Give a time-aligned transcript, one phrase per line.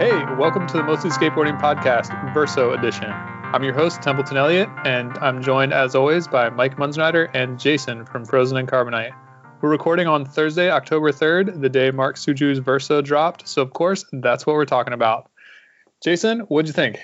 [0.00, 3.10] Hey, welcome to the Mostly Skateboarding Podcast, Verso Edition.
[3.10, 8.06] I'm your host, Templeton Elliott, and I'm joined as always by Mike Munzenreiter and Jason
[8.06, 9.12] from Frozen and Carbonite.
[9.60, 14.06] We're recording on Thursday, October 3rd, the day Mark Suciu's Verso dropped, so of course,
[14.10, 15.30] that's what we're talking about.
[16.02, 16.98] Jason, what'd you think?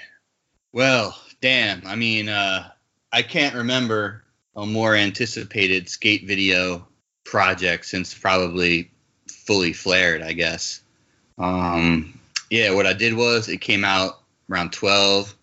[0.73, 1.87] Well, damn.
[1.87, 2.71] I mean, uh,
[3.13, 4.25] I can't remember
[4.57, 6.89] a more anticipated skate video
[7.25, 8.91] project since probably
[9.29, 10.81] fully flared, I guess.
[11.37, 12.19] Um,
[12.51, 15.35] yeah, what I did was it came out around 12.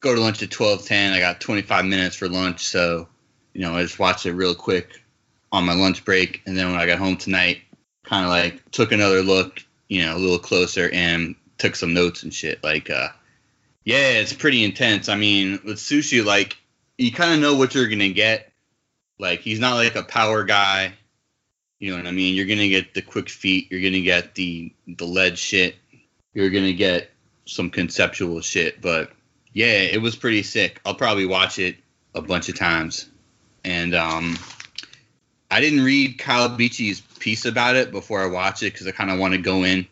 [0.00, 1.12] Go to lunch at 12:10.
[1.12, 3.08] I got 25 minutes for lunch, so
[3.52, 5.00] you know I just watched it real quick
[5.50, 7.62] on my lunch break, and then when I got home tonight,
[8.04, 12.22] kind of like took another look, you know, a little closer and took some notes
[12.22, 12.62] and shit.
[12.62, 13.08] Like, uh,
[13.84, 15.08] yeah, it's pretty intense.
[15.08, 16.58] I mean, with sushi, like
[16.98, 18.52] you kind of know what you're gonna get.
[19.18, 20.92] Like he's not like a power guy.
[21.78, 22.34] You know what I mean?
[22.34, 23.68] You're gonna get the quick feet.
[23.70, 25.76] You're gonna get the the lead shit
[26.34, 27.10] you're gonna get
[27.46, 28.80] some conceptual shit.
[28.80, 29.12] But
[29.52, 30.80] yeah, it was pretty sick.
[30.84, 31.76] I'll probably watch it
[32.14, 33.08] a bunch of times.
[33.64, 34.36] And um,
[35.50, 39.10] I didn't read Kyle Beachy's piece about it before I watched it because I kind
[39.10, 39.86] of want to go in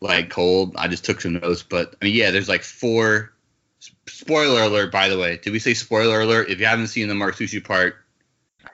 [0.00, 0.74] like cold.
[0.76, 3.32] I just took some notes, but I mean, yeah, there's like four.
[4.06, 5.36] Spoiler alert, by the way.
[5.36, 6.48] Did we say spoiler alert?
[6.48, 7.96] If you haven't seen the Mark Suciu part,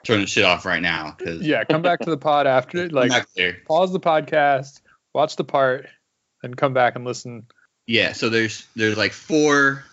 [0.03, 1.11] turn the shit off right now.
[1.11, 2.77] Cause Yeah, come back to the pod after.
[2.85, 2.91] it.
[2.91, 3.11] Like,
[3.67, 4.81] pause the podcast,
[5.13, 5.87] watch the part,
[6.45, 7.45] and come back and listen.
[7.87, 9.83] Yeah, so there's there's like four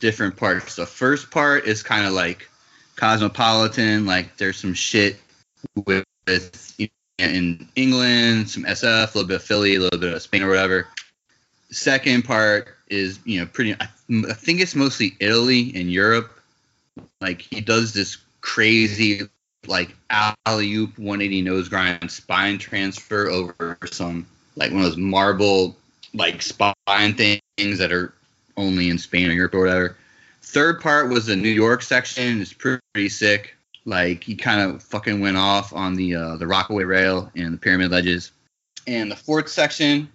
[0.00, 0.76] different parts.
[0.76, 2.48] The first part is kind of like
[2.96, 5.18] cosmopolitan, like there's some shit
[5.86, 6.74] with, with
[7.18, 10.48] in England, some SF, a little bit of Philly, a little bit of Spain or
[10.48, 10.88] whatever.
[11.70, 13.74] Second part is you know pretty.
[13.74, 16.32] I, I think it's mostly Italy and Europe.
[17.20, 19.22] Like he does this crazy
[19.66, 25.76] like alley oop 180 nose grind spine transfer over some like one of those marble
[26.14, 28.14] like spine things that are
[28.56, 29.96] only in Spain or Europe or whatever.
[30.42, 32.40] Third part was the New York section.
[32.40, 33.54] It's pretty, sick.
[33.84, 37.58] Like he kind of fucking went off on the uh, the Rockaway rail and the
[37.58, 38.32] pyramid ledges.
[38.86, 40.08] And the fourth section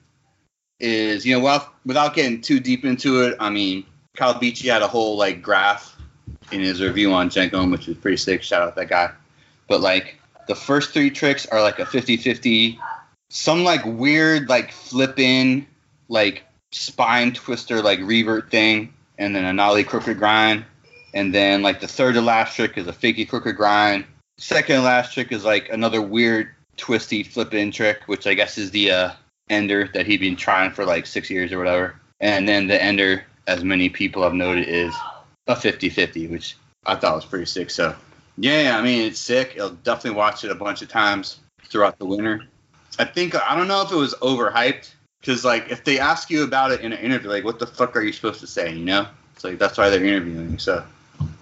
[0.79, 3.37] is you know well without getting too deep into it.
[3.39, 3.85] I mean
[4.17, 5.95] Kyle Beachy had a whole like graph
[6.51, 8.43] in his review on Jenkem, which was pretty sick.
[8.43, 9.11] Shout out that guy.
[9.67, 12.77] But like the first three tricks are like a 50-50
[13.33, 15.65] some like weird like flip in
[16.09, 16.43] like
[16.73, 20.65] spine twister like revert thing and then a nollie crooked grind
[21.13, 24.05] and then like the third to last trick is a fakey crooked grind.
[24.37, 28.57] Second to last trick is like another weird twisty flip in trick which i guess
[28.57, 29.11] is the uh
[29.49, 31.95] ender that he'd been trying for like six years or whatever.
[32.19, 34.93] And then the ender as many people have noted is
[35.47, 37.69] a 50-50 which i thought was pretty sick.
[37.69, 37.95] So
[38.37, 39.57] yeah i mean it's sick.
[39.57, 42.43] I'll definitely watch it a bunch of times throughout the winter
[42.99, 46.43] I think I don't know if it was overhyped because like if they ask you
[46.43, 48.73] about it in an interview, like what the fuck are you supposed to say?
[48.73, 50.59] You know, it's like that's why they're interviewing.
[50.59, 50.83] So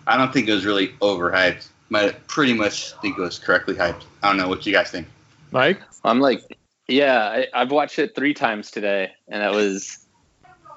[0.08, 1.68] I don't think it was really overhyped.
[1.92, 4.04] But pretty much think it was correctly hyped.
[4.22, 5.08] I don't know what you guys think.
[5.52, 6.44] Mike, I'm like,
[6.88, 10.06] yeah, I, I've watched it three times today, and that was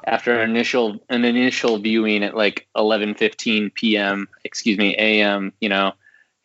[0.05, 4.29] after an initial an initial viewing at like 11:15 p.m.
[4.45, 5.53] Excuse me, a.m.
[5.61, 5.93] You know,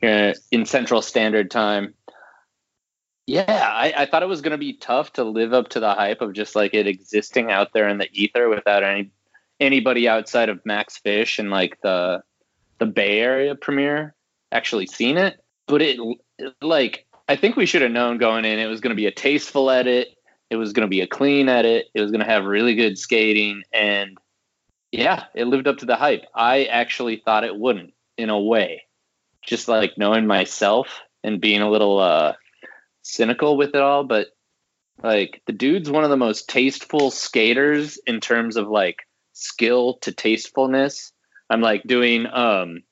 [0.01, 1.93] in Central Standard Time.
[3.27, 5.93] Yeah, I, I thought it was going to be tough to live up to the
[5.93, 9.11] hype of just like it existing out there in the ether without any
[9.59, 12.23] anybody outside of Max Fish and like the
[12.79, 14.15] the Bay Area premiere
[14.53, 15.43] actually seen it.
[15.67, 15.99] But it
[16.61, 19.11] like I think we should have known going in it was going to be a
[19.11, 20.07] tasteful edit.
[20.49, 21.87] It was going to be a clean edit.
[21.93, 24.17] It was going to have really good skating and
[24.93, 26.23] yeah, it lived up to the hype.
[26.33, 28.83] I actually thought it wouldn't in a way.
[29.41, 32.33] Just like knowing myself and being a little uh
[33.07, 34.27] cynical with it all, but
[35.03, 40.11] like the dude's one of the most tasteful skaters in terms of like skill to
[40.11, 41.11] tastefulness.
[41.49, 42.83] I'm like doing um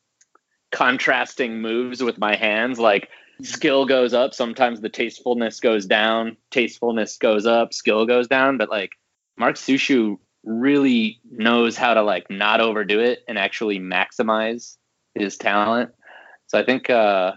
[0.71, 3.07] contrasting moves with my hands like
[3.41, 8.69] skill goes up sometimes the tastefulness goes down tastefulness goes up skill goes down but
[8.69, 8.91] like
[9.37, 14.75] mark suciu really knows how to like not overdo it and actually maximize
[15.13, 15.91] his talent
[16.47, 17.31] so i think uh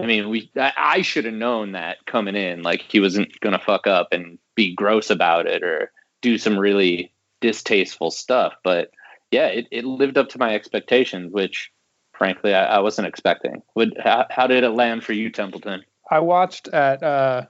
[0.00, 2.62] I mean, we I, I should have known that coming in.
[2.62, 7.12] Like he wasn't gonna fuck up and be gross about it or do some really
[7.40, 8.54] distasteful stuff.
[8.64, 8.90] But
[9.30, 11.70] yeah, it, it lived up to my expectations, which
[12.16, 13.62] frankly I, I wasn't expecting.
[13.74, 15.84] Would how, how did it land for you, Templeton?
[16.10, 17.42] I watched at uh,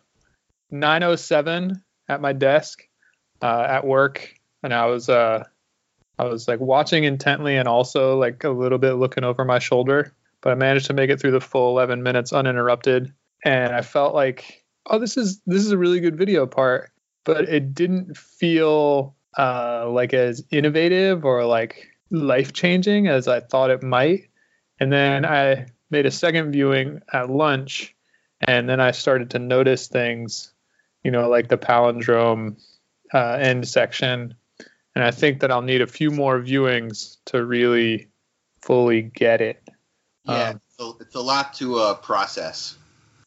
[0.72, 2.82] 9:07 at my desk
[3.40, 5.44] uh, at work, and I was uh,
[6.18, 10.12] I was like watching intently and also like a little bit looking over my shoulder
[10.42, 13.14] but I managed to make it through the full 11 minutes uninterrupted.
[13.44, 16.90] And I felt like, oh, this is this is a really good video part,
[17.24, 23.70] but it didn't feel uh, like as innovative or like life changing as I thought
[23.70, 24.28] it might.
[24.78, 27.94] And then I made a second viewing at lunch,
[28.40, 30.52] and then I started to notice things,
[31.04, 32.60] you know, like the palindrome
[33.14, 34.34] uh, end section.
[34.94, 38.08] And I think that I'll need a few more viewings to really
[38.60, 39.62] fully get it.
[40.24, 42.76] Yeah, Um, so it's a lot to uh, process.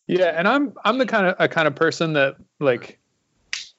[0.08, 3.00] Yeah, and I'm I'm the kind of a kind of person that like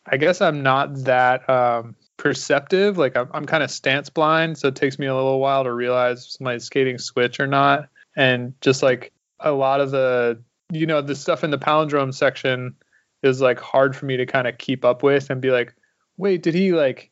[0.05, 2.99] I guess I'm not that um perceptive.
[2.99, 5.73] Like I'm I'm kind of stance blind, so it takes me a little while to
[5.73, 7.89] realize my skating switch or not.
[8.17, 10.43] And just like a lot of the
[10.73, 12.75] you know, the stuff in the palindrome section
[13.23, 15.75] is like hard for me to kind of keep up with and be like,
[16.17, 17.11] wait, did he like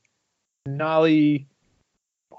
[0.66, 1.46] nollie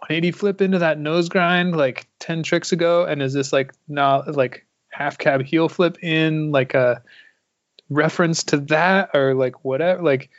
[0.01, 3.05] 180 flip into that nose grind like 10 tricks ago?
[3.05, 7.01] And is this like not like half cab heel flip in like a
[7.89, 10.01] reference to that or like whatever?
[10.01, 10.29] Like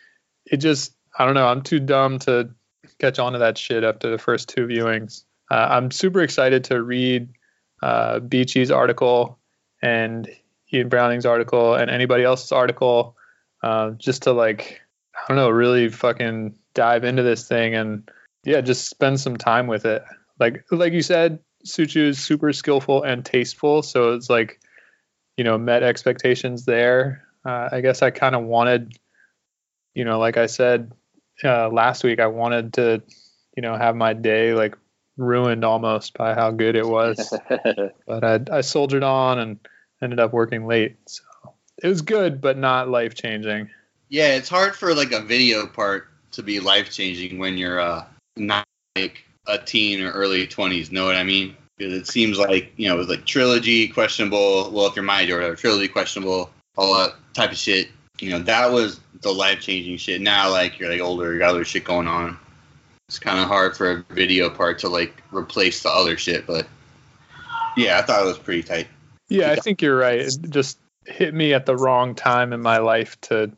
[0.45, 1.47] it just, I don't know.
[1.47, 2.51] I'm too dumb to
[2.99, 5.25] catch on to that shit after the first two viewings.
[5.51, 7.29] Uh, I'm super excited to read
[7.83, 9.39] uh, Beachy's article
[9.83, 10.29] and
[10.73, 13.17] Ian Browning's article and anybody else's article
[13.63, 14.81] uh, just to like,
[15.15, 18.11] I don't know, really fucking dive into this thing and
[18.47, 20.03] yeah, just spend some time with it.
[20.39, 24.61] Like like you said, Suciu is super skillful and tasteful, so it's like,
[25.37, 27.25] you know, met expectations there.
[27.45, 28.97] Uh, I guess I kind of wanted,
[29.95, 30.93] you know, like I said
[31.43, 33.03] uh, last week, I wanted to,
[33.57, 34.77] you know, have my day like
[35.17, 37.33] ruined almost by how good it was.
[38.07, 39.59] but I, I soldiered on and
[40.03, 40.97] ended up working late.
[41.07, 41.23] So
[41.83, 43.71] it was good, but not life changing.
[44.09, 48.05] Yeah, it's hard for like a video part to be life changing when you're uh,
[48.37, 48.65] not
[48.97, 50.93] like a teen or early 20s.
[50.93, 51.57] Know what I mean?
[51.77, 54.71] Because it seems like you know, with like trilogy questionable.
[54.71, 57.89] Well, if you're my age or whatever, trilogy questionable, all that type of shit.
[58.19, 60.21] You know, that was the life changing shit.
[60.21, 62.39] Now, like you're like older, you got other shit going on.
[63.09, 66.67] It's kind of hard for a video part to like replace the other shit, but
[67.77, 68.89] yeah, I thought it was pretty tight.
[69.29, 70.21] Yeah, I think you're right.
[70.21, 73.53] It just hit me at the wrong time in my life to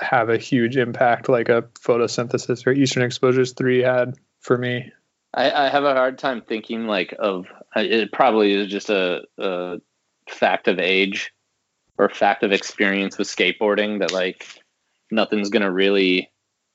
[0.00, 4.92] have a huge impact like a photosynthesis or Eastern Exposures 3 had for me.
[5.32, 9.80] I, I have a hard time thinking like of it probably is just a, a
[10.28, 11.32] fact of age
[11.98, 14.46] or fact of experience with skateboarding that like
[15.10, 16.30] nothing's gonna really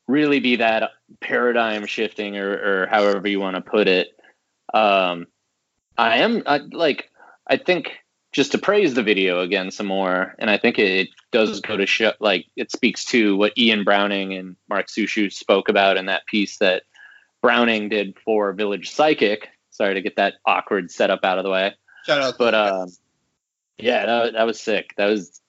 [0.07, 4.09] really be that paradigm shifting or, or however you want to put it.
[4.73, 5.27] Um,
[5.97, 7.11] I am I, like
[7.47, 7.91] I think
[8.31, 11.77] just to praise the video again some more, and I think it, it does go
[11.77, 16.05] to show like it speaks to what Ian Browning and Mark Suciu spoke about in
[16.05, 16.83] that piece that
[17.41, 19.49] Browning did for Village Psychic.
[19.71, 21.73] Sorry to get that awkward setup out of the way,
[22.05, 22.89] Shout out, but the um,
[23.77, 24.93] yeah, that, that was sick.
[24.97, 25.41] That was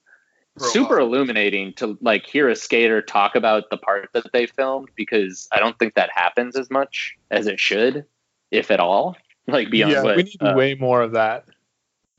[0.57, 1.07] For super while.
[1.07, 5.59] illuminating to like hear a skater talk about the part that they filmed because I
[5.59, 8.05] don't think that happens as much as it should,
[8.51, 9.15] if at all.
[9.47, 11.45] Like beyond yeah, what we need uh, way more of that.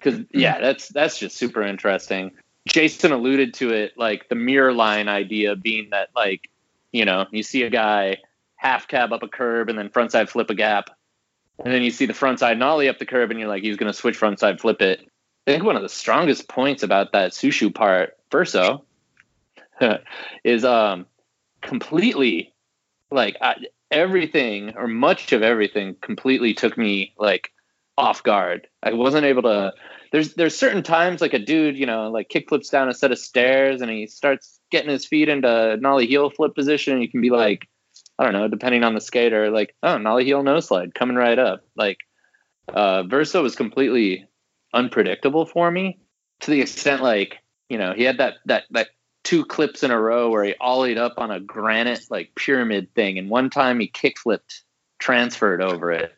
[0.02, 2.32] Because yeah that's that's just super interesting.
[2.68, 6.48] Jason alluded to it like the mirror line idea being that like
[6.92, 8.18] you know you see a guy
[8.56, 10.90] half cab up a curb and then frontside flip a gap
[11.64, 13.90] and then you see the frontside nollie up the curb and you're like he's going
[13.90, 15.00] to switch frontside flip it.
[15.46, 18.84] I think one of the strongest points about that suciu part verso
[20.44, 21.06] is um
[21.60, 22.52] completely
[23.10, 23.56] like I,
[23.90, 27.52] everything or much of everything completely took me like
[27.98, 28.68] off guard.
[28.82, 29.72] I wasn't able to
[30.12, 33.10] there's there's certain times like a dude you know like kick flips down a set
[33.10, 36.94] of stairs and he starts getting his feet into nollie heel flip position.
[36.94, 37.66] And you can be like
[38.18, 41.38] i don't know depending on the skater like oh nollie heel no slide coming right
[41.38, 41.64] up.
[41.74, 41.98] Like
[42.68, 44.28] uh verso was completely
[44.72, 45.98] unpredictable for me
[46.40, 47.38] to the extent like
[47.68, 48.88] you know he had that that that
[49.24, 53.18] two clips in a row where he ollied up on a granite like pyramid thing.
[53.18, 54.64] And one time he kick flipped
[54.98, 56.12] transferred over it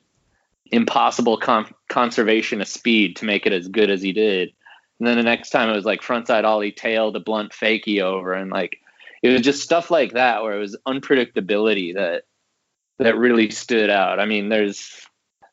[0.71, 4.51] impossible con- conservation of speed to make it as good as he did.
[4.99, 8.33] And then the next time it was like frontside ollie tail to blunt fakie over,
[8.33, 8.79] and like
[9.23, 12.25] it was just stuff like that where it was unpredictability that
[12.99, 14.21] that really stood out.
[14.21, 15.07] I mean, there's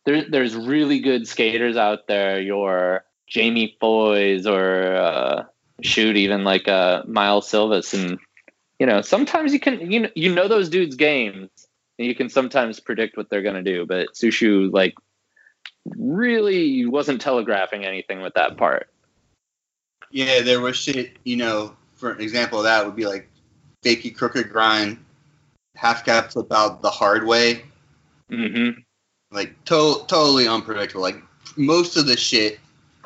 [0.06, 2.40] there, there's really good skaters out there.
[2.40, 5.44] Your Jamie Foys or uh,
[5.82, 8.20] shoot even like uh, Miles Silvas, and
[8.80, 11.50] you know sometimes you can you know, you know those dudes' games
[12.04, 13.86] you can sometimes predict what they're going to do.
[13.86, 14.96] But Suciu like
[15.86, 18.88] really wasn't telegraphing anything with that part.
[20.12, 23.30] Yeah, there was shit, you know, for an example of that would be like
[23.84, 24.98] fakey crooked grind,
[25.76, 27.64] half cab flip out the hard way.
[28.30, 28.82] Mm-hmm.
[29.32, 31.02] Like to- totally unpredictable.
[31.02, 31.22] Like
[31.56, 32.60] most of the shit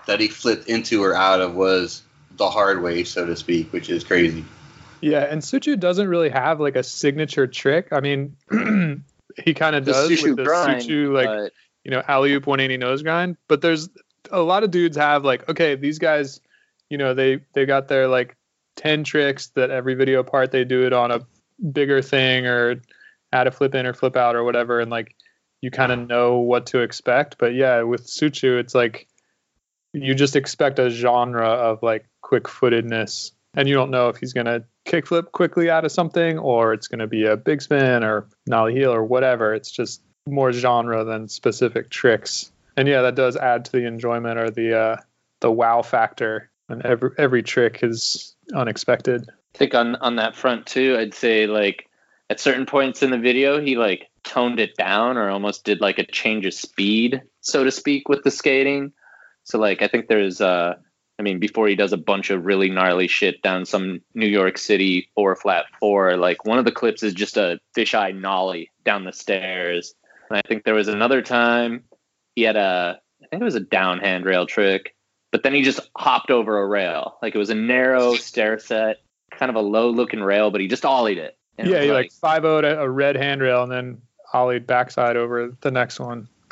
[0.08, 2.04] that he flipped into or out of was
[2.38, 4.44] the hard way, so to speak, which is crazy.
[5.02, 7.90] Yeah, and Suciu doesn't really have like a signature trick.
[7.92, 8.36] I mean,
[9.38, 12.48] he kind of does Suciu with the grind, Suciu like but you know alley oop
[12.48, 13.38] 180 nose grind.
[13.48, 13.90] But there's
[14.32, 16.42] a lot of dudes have like okay these guys,
[16.90, 18.36] you know they they got their like
[18.78, 21.22] 10 tricks that every video part they do it on a
[21.72, 22.82] bigger thing or
[23.32, 25.16] add a flip in or flip out or whatever and like
[25.62, 27.38] you kind of know what to expect.
[27.38, 29.08] But yeah, with Suciu it's like
[29.94, 34.34] you just expect a genre of like quick footedness and you don't know if he's
[34.34, 38.04] going to kickflip quickly out of something or it's going to be a big spin
[38.04, 39.54] or nollie heel or whatever.
[39.54, 42.51] It's just more genre than specific tricks.
[42.77, 44.98] And yeah that does add to the enjoyment or the uh
[45.42, 46.50] the wow factor.
[46.70, 49.30] And every every trick is unexpected.
[49.56, 51.88] I think on on that front too, I'd say like
[52.30, 56.00] at certain points in the video, he like toned it down or almost did like
[56.00, 58.94] a change of speed, so to speak, with the skating.
[59.44, 60.75] So like I think there's uh
[61.17, 64.57] I mean before he does a bunch of really gnarly shit down some New York
[64.57, 69.05] City four flat four, like one of the clips is just a fisheye nollie down
[69.05, 69.93] the stairs.
[70.29, 71.84] And I think there was another time
[72.36, 74.95] he had a I think it was a down handrail trick,
[75.31, 77.17] but then he just hopped over a rail.
[77.22, 78.98] Like it was a narrow stair set,
[79.31, 81.38] kind of a low looking rail, but he just ollied it.
[81.57, 84.01] And yeah was he like 5 0 a red handrail and then
[84.34, 86.27] ollied backside over the next one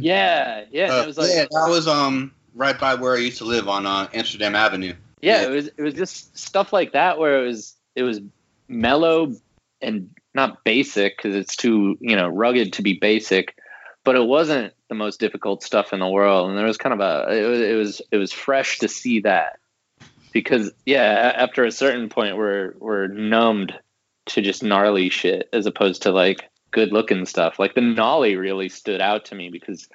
[0.00, 0.84] yeah, yeah.
[0.84, 3.44] and Uh, it was like yeah, that was um right by where I used to
[3.44, 4.94] live on uh, Amsterdam Avenue.
[5.20, 8.20] yeah, it was it was just stuff like that where it was it was
[8.68, 9.34] mellow
[9.80, 13.56] and not basic because it's too you know rugged to be basic,
[14.04, 17.00] but it wasn't the most difficult stuff in the world, and there was kind of
[17.00, 19.58] a it was it was, it was fresh to see that
[20.32, 23.74] because yeah, after a certain point we're we're numbed
[24.26, 27.58] to just gnarly shit as opposed to like good looking stuff.
[27.58, 29.88] Like the nollie really stood out to me because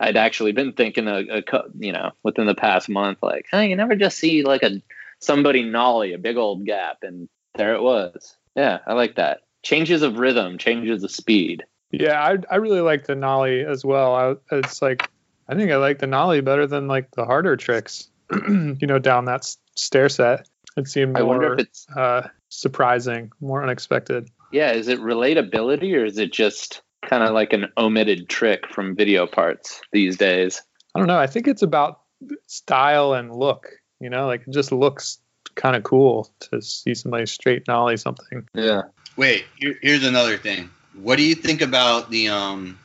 [0.00, 1.42] I'd actually been thinking a, a
[1.78, 4.82] you know within the past month like hey you never just see like a
[5.20, 10.02] somebody nollie a big old gap and there it was yeah I like that changes
[10.02, 14.14] of rhythm changes of speed Yeah, I I really like the nollie as well.
[14.14, 15.08] I, it's like
[15.48, 18.08] I think I like the nollie better than like the harder tricks.
[18.48, 22.28] you know, down that s- stair set, it seemed I wonder more if it's uh,
[22.48, 24.30] surprising, more unexpected.
[24.52, 28.94] yeah is it relatability or is it just kind of like an omitted trick from
[28.94, 30.62] video parts these days
[30.94, 31.18] I don't know.
[31.18, 32.00] I think it's about
[32.46, 33.68] style and look.
[34.00, 35.18] You know, like it just looks
[35.54, 38.48] kind of cool to see somebody straight nollie something.
[38.54, 38.82] yeah
[39.16, 40.70] Wait, here, here's another thing.
[40.94, 42.78] What do you think about the um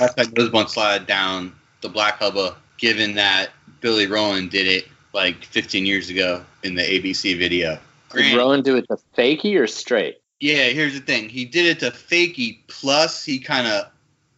[0.00, 5.44] outside nose blunt slide down the black hubba, given that Billy Rohan did it like
[5.44, 7.78] 15 years ago in the ABC video?
[8.12, 11.30] did Rohan do it the fakey or straight Yeah, here's the thing.
[11.30, 13.90] He did it to fakey, plus he kind of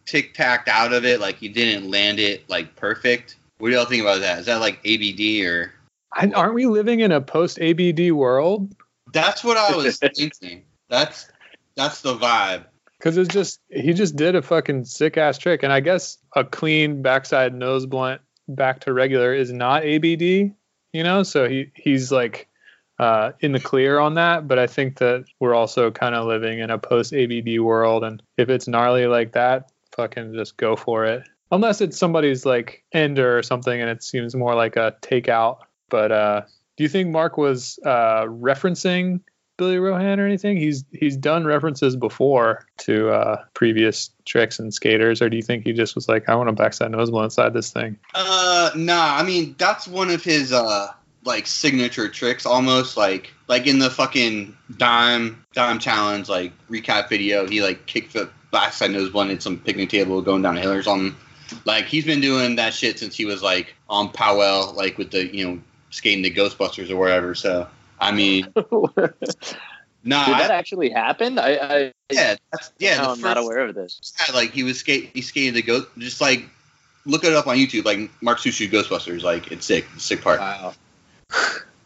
[0.05, 3.35] tic tacked out of it, like he didn't land it like perfect.
[3.57, 4.39] What do y'all think about that?
[4.39, 5.73] Is that like ABD or?
[6.13, 8.73] I, aren't we living in a post ABD world?
[9.11, 10.63] That's what I was thinking.
[10.87, 11.27] That's
[11.75, 12.63] that's the vibe.
[12.97, 16.45] Because it's just he just did a fucking sick ass trick, and I guess a
[16.45, 21.23] clean backside nose blunt back to regular is not ABD, you know.
[21.23, 22.47] So he he's like
[22.99, 24.47] uh, in the clear on that.
[24.47, 28.21] But I think that we're also kind of living in a post ABD world, and
[28.37, 31.27] if it's gnarly like that, fucking just go for it.
[31.51, 35.59] Unless it's somebody's like ender or something, and it seems more like a takeout.
[35.89, 36.41] But uh,
[36.75, 39.21] do you think Mark was uh, referencing
[39.57, 40.57] Billy Rohan or anything?
[40.57, 45.65] He's he's done references before to uh, previous tricks and skaters, or do you think
[45.65, 47.97] he just was like, I want to backside nose blow inside this thing?
[48.13, 49.15] Uh, nah.
[49.15, 50.91] I mean, that's one of his uh
[51.27, 57.47] like signature tricks, almost like like in the fucking dime dime challenge like recap video.
[57.47, 61.15] He like kickflip backside nose blunted some picnic table going down a hill or something.
[61.65, 65.27] Like he's been doing that shit since he was like on Powell, like with the
[65.27, 67.67] you know skating the Ghostbusters or whatever So
[67.99, 68.63] I mean, nah.
[70.25, 71.37] Did that I- actually happen?
[71.39, 72.97] I, I yeah, that's yeah.
[73.01, 74.13] no, I'm not aware of this.
[74.27, 76.45] yeah, like he was skate he skated the ghost just like
[77.05, 80.39] look it up on YouTube like Mark Suciu Ghostbusters like it's sick it's sick part.
[80.39, 80.73] Wow.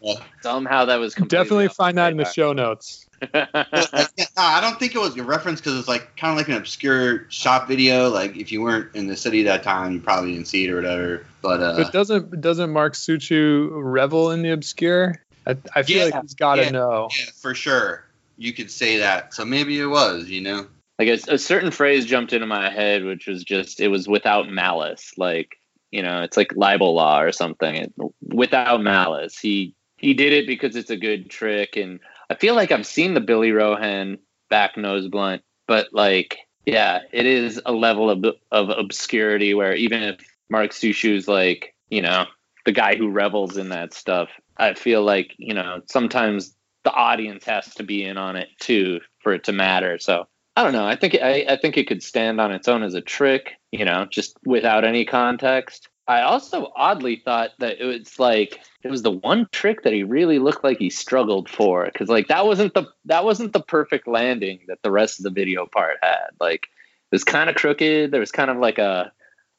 [0.00, 0.14] Yeah.
[0.42, 3.06] Somehow that was completely Definitely find that in the show notes.
[3.20, 3.48] But,
[3.92, 6.36] like, yeah, no, I don't think it was a reference because it's like kind of
[6.36, 8.08] like an obscure shop video.
[8.08, 10.74] Like if you weren't in the city that time, you probably didn't see it or
[10.76, 11.26] whatever.
[11.40, 15.22] But uh, But doesn't doesn't Mark Suciu revel in the obscure?
[15.46, 16.70] I, I feel Yeah, like he's got to yeah.
[16.70, 17.08] know.
[17.16, 18.04] yeah, for sure,
[18.38, 19.32] you could say that.
[19.34, 20.66] So maybe it was, you know.
[20.98, 24.48] like a, a certain phrase jumped into my head which was just it was without
[24.48, 25.58] malice like
[25.92, 29.38] you know it's like libel law or something it, without malice.
[29.38, 33.14] He he did it because it's a good trick and i feel like i've seen
[33.14, 34.18] the billy rohan
[34.50, 40.02] back nose blunt but like yeah it is a level of, of obscurity where even
[40.02, 40.16] if
[40.50, 42.24] mark suciu's like you know
[42.64, 47.44] the guy who revels in that stuff i feel like you know sometimes the audience
[47.44, 49.98] has to be in on it too for it to matter.
[49.98, 50.86] So I don't know.
[50.86, 53.84] I think I, I think it could stand on its own as a trick, you
[53.84, 55.88] know, just without any context.
[56.08, 60.02] I also oddly thought that it was like it was the one trick that he
[60.02, 64.06] really looked like he struggled for because like that wasn't the that wasn't the perfect
[64.06, 66.28] landing that the rest of the video part had.
[66.38, 68.10] Like it was kind of crooked.
[68.10, 69.12] There was kind of like a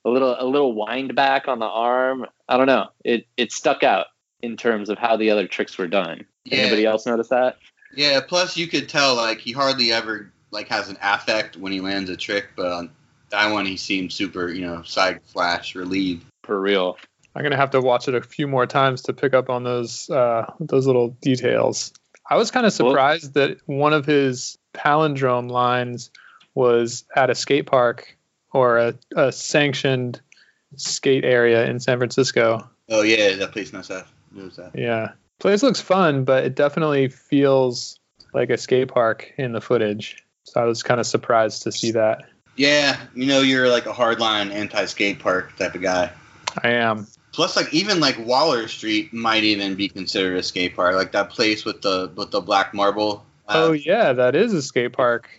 [0.06, 2.28] a little a little wind back on the arm.
[2.48, 2.90] I don't know.
[3.04, 4.08] It it stuck out
[4.42, 6.26] in terms of how the other tricks were done.
[6.44, 6.58] Yeah.
[6.58, 7.58] Anybody else notice that?
[7.96, 8.20] Yeah.
[8.22, 12.10] Plus, you could tell like he hardly ever like has an affect when he lands
[12.10, 12.90] a trick, but on
[13.32, 16.26] that one he seemed super, you know, side flash relieved.
[16.44, 16.98] For real.
[17.36, 20.10] I'm gonna have to watch it a few more times to pick up on those
[20.10, 21.92] uh, those little details.
[22.30, 26.12] I was kind of Well- surprised that one of his palindrome lines
[26.56, 28.16] was at a skate park
[28.54, 30.22] or a, a sanctioned
[30.76, 32.70] skate area in San Francisco.
[32.90, 34.06] Oh yeah, that place knows that.
[34.32, 34.72] Knows that.
[34.76, 38.00] Yeah, place looks fun, but it definitely feels
[38.34, 40.24] like a skate park in the footage.
[40.44, 42.24] So I was kind of surprised to see that.
[42.56, 46.12] Yeah, you know, you're like a hardline anti-skate park type of guy.
[46.62, 47.08] I am.
[47.32, 51.32] Plus, like even like Waller Street might even be considered a skate park, like that
[51.32, 53.26] place with the with the black marble.
[53.48, 55.30] uh, oh yeah, that is a skate park.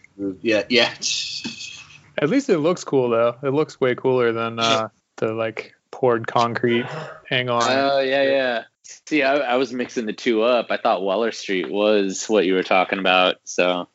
[0.43, 0.93] yeah, yeah.
[2.19, 3.37] At least it looks cool though.
[3.43, 6.87] It looks way cooler than uh, the like poured concrete
[7.29, 7.63] hang on.
[7.65, 8.65] Oh yeah, yeah.
[8.83, 10.67] See, I, I was mixing the two up.
[10.71, 13.89] I thought Waller Street was what you were talking about, so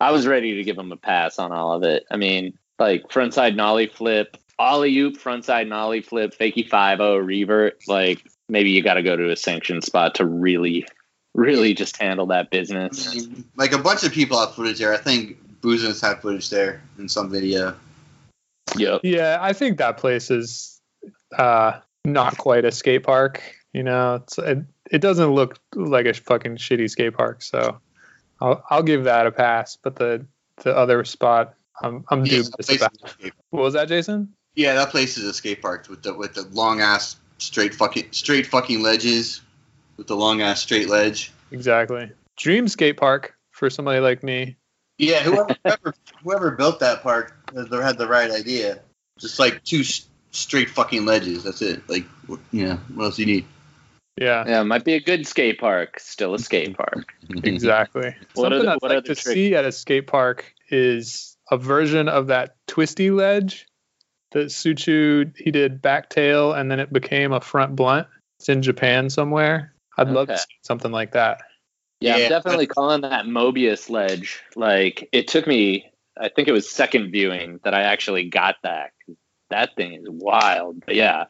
[0.00, 2.04] I was ready to give him a pass on all of it.
[2.10, 7.78] I mean, like frontside nollie flip, ollie oop, frontside nollie flip, fakey five o revert.
[7.88, 10.86] Like maybe you got to go to a sanctioned spot to really,
[11.34, 13.28] really just handle that business.
[13.56, 14.94] like a bunch of people have footage there.
[14.94, 17.74] I think Boozins had footage there in some video.
[18.76, 19.00] Yep.
[19.02, 20.80] yeah, I think that place is
[21.36, 23.42] uh, not quite a skate park.
[23.72, 24.58] You know, it's, it
[24.90, 27.42] it doesn't look like a fucking shitty skate park.
[27.42, 27.80] So
[28.40, 29.76] I'll I'll give that a pass.
[29.76, 30.26] But the
[30.62, 32.92] the other spot, I'm I'm Yeah, dubious about.
[32.94, 34.32] is a skate- What was that, Jason?
[34.54, 38.08] yeah, that place is a skate park with the with the long ass straight fucking
[38.10, 39.40] straight fucking ledges
[39.96, 41.32] with the long ass straight ledge.
[41.50, 42.10] Exactly.
[42.36, 44.56] Dream skate park for somebody like me.
[44.98, 48.80] Yeah, whoever whoever, whoever built that park had the, had the right idea.
[49.18, 49.82] Just like two
[50.30, 51.44] straight fucking ledges.
[51.44, 51.88] That's it.
[51.88, 52.04] Like,
[52.52, 53.46] know, what else do you need?
[54.20, 55.98] Yeah, Yeah, it might be a good skate park.
[56.00, 57.12] Still a skate park.
[57.44, 58.14] exactly.
[58.34, 61.36] What Something other- I'd what like other to trick- see at a skate park is
[61.50, 63.66] a version of that twisty ledge
[64.32, 68.06] that Suciu he did back tail and then it became a front blunt.
[68.38, 69.72] It's in Japan somewhere.
[69.96, 71.40] I'd love to see something like that.
[72.00, 74.40] Yeah, Yeah, I'm definitely calling that Mobius ledge.
[74.54, 78.92] Like it took me, I think it was second viewing that I actually got that.
[79.50, 80.84] That thing is wild.
[80.84, 81.24] But yeah,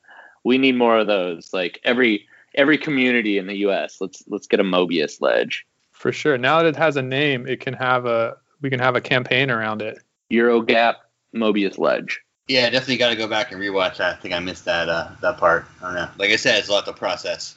[0.44, 1.50] we need more of those.
[1.52, 2.26] Like every
[2.58, 3.96] every community in the U.S.
[4.00, 5.64] Let's let's get a Mobius ledge.
[5.92, 6.36] For sure.
[6.36, 9.50] Now that it has a name, it can have a we can have a campaign
[9.50, 9.98] around it.
[10.30, 10.96] Eurogap
[11.34, 12.20] Mobius ledge.
[12.48, 14.16] Yeah, definitely got to go back and rewatch that.
[14.16, 15.66] I think I missed that uh, that part.
[15.80, 16.08] I don't know.
[16.18, 17.56] Like I said, it's a lot to process.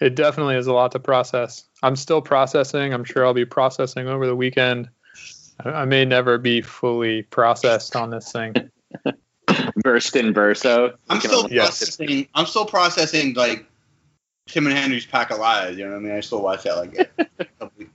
[0.00, 1.64] It definitely is a lot to process.
[1.82, 2.92] I'm still processing.
[2.92, 4.88] I'm sure I'll be processing over the weekend.
[5.64, 8.54] I I may never be fully processed on this thing.
[9.76, 10.96] Burst in verso.
[11.08, 11.78] I'm still almost- Yes.
[11.78, 12.28] processing.
[12.34, 13.64] I'm still processing like
[14.52, 15.78] Tim and Henry's Pack of Lies.
[15.78, 16.12] You know what I mean?
[16.12, 17.10] I still watch that like,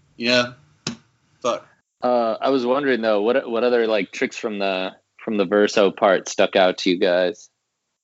[0.18, 0.54] yeah,
[0.88, 0.96] know,
[1.40, 1.68] fuck.
[2.02, 5.92] Uh, I was wondering though, what what other like tricks from the from the verso
[5.92, 7.50] part stuck out to you guys?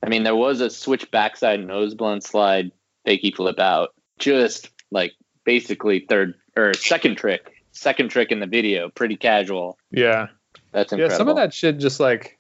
[0.03, 2.71] I mean, there was a switch backside nose blunt slide,
[3.07, 3.89] fakey flip out,
[4.19, 5.13] just like
[5.45, 9.77] basically third or second trick, second trick in the video, pretty casual.
[9.91, 10.27] Yeah.
[10.71, 11.11] That's incredible.
[11.11, 12.37] Yeah, some of that shit just like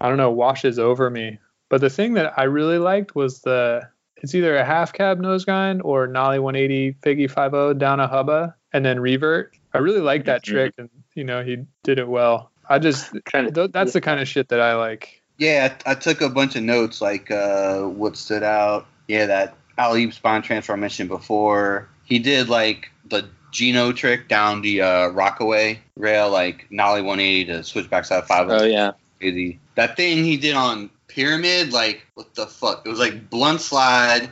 [0.00, 1.38] I don't know washes over me.
[1.68, 3.88] But the thing that I really liked was the
[4.18, 8.54] it's either a half cab nose grind or nollie 180 figgy 50 down a hubba
[8.72, 9.54] and then revert.
[9.74, 10.44] I really like that Mhm.
[10.52, 12.50] trick and you know he did it well.
[12.68, 15.22] I just Trying to- th- that's the kind of shit that I like.
[15.38, 18.86] Yeah, I, I took a bunch of notes like uh, what stood out.
[19.06, 21.88] Yeah, that alley spawn transfer I mentioned before.
[22.04, 27.62] He did like the Gino trick down the uh, Rockaway rail, like nollie 180 to
[27.64, 28.48] switch backside five.
[28.50, 29.58] Oh yeah, crazy.
[29.76, 32.84] That thing he did on Pyramid, like what the fuck?
[32.84, 34.30] It was like blunt slide,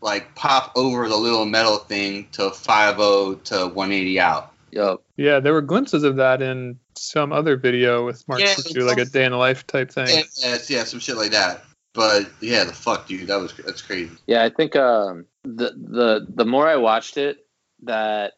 [0.00, 4.52] like pop over the little metal thing to 50 to 180 out.
[4.70, 5.02] yup.
[5.16, 8.98] Yeah, there were glimpses of that in some other video with Mark Yeah, Suciu, like
[8.98, 10.06] a day in the life type thing.
[10.06, 11.64] Yeah, yeah, yeah, some shit like that.
[11.94, 14.16] But yeah, the fuck, dude, that was that's crazy.
[14.28, 17.44] Yeah, I think um, the the the more I watched it,
[17.82, 18.34] that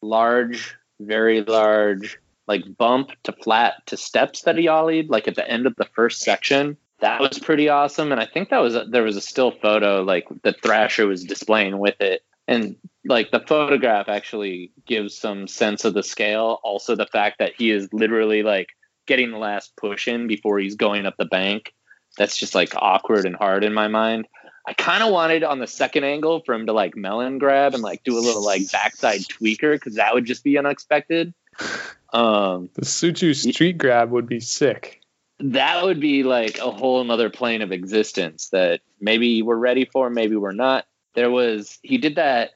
[0.00, 5.46] large, very large, like bump to flat to steps that he ollied, like at the
[5.46, 8.12] end of the first section, that was pretty awesome.
[8.12, 11.24] And I think that was a, there was a still photo like that Thrasher was
[11.24, 16.60] displaying with it, and like the photograph actually gives some sense of the scale.
[16.62, 18.68] Also, the fact that he is literally like
[19.06, 21.74] getting the last push in before he's going up the bank.
[22.18, 24.26] That's just like awkward and hard in my mind.
[24.66, 27.82] I kind of wanted on the second angle for him to like melon grab and
[27.82, 31.34] like do a little like backside tweaker because that would just be unexpected.
[32.12, 34.99] Um, The Suciu street grab would be sick.
[35.40, 40.10] That would be like a whole nother plane of existence that maybe we're ready for,
[40.10, 40.86] maybe we're not.
[41.14, 42.52] There was he did that.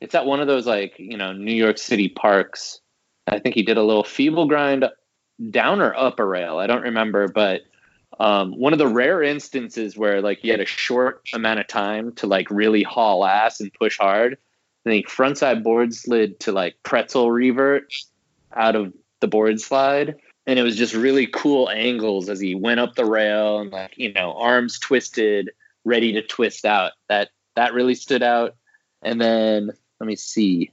[0.00, 2.80] It's at one of those like you know New York City parks.
[3.26, 4.84] I think he did a little feeble grind
[5.50, 6.58] down or up a rail.
[6.58, 7.62] I don't remember, but
[8.20, 12.12] um, one of the rare instances where like he had a short amount of time
[12.16, 14.36] to like really haul ass and push hard.
[14.84, 17.94] And he frontside board slid to like pretzel revert
[18.54, 20.16] out of the board slide
[20.46, 23.96] and it was just really cool angles as he went up the rail and like
[23.96, 25.50] you know arms twisted
[25.84, 26.92] ready to twist out.
[27.08, 28.56] That that really stood out.
[29.02, 30.72] And then let me see.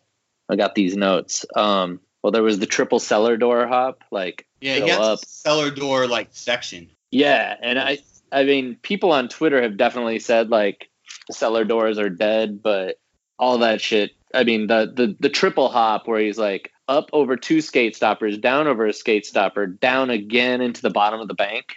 [0.50, 1.46] I got these notes.
[1.56, 5.20] Um well there was the triple cellar door hop like Yeah, he up.
[5.26, 6.90] cellar door like section.
[7.10, 7.98] yeah and i
[8.32, 10.90] i mean people on twitter have definitely said like
[11.32, 13.00] cellar doors are dead but
[13.40, 17.38] all that shit i mean the the, the triple hop where he's like up over
[17.38, 21.34] two skate stoppers down over a skate stopper down again into the bottom of the
[21.34, 21.76] bank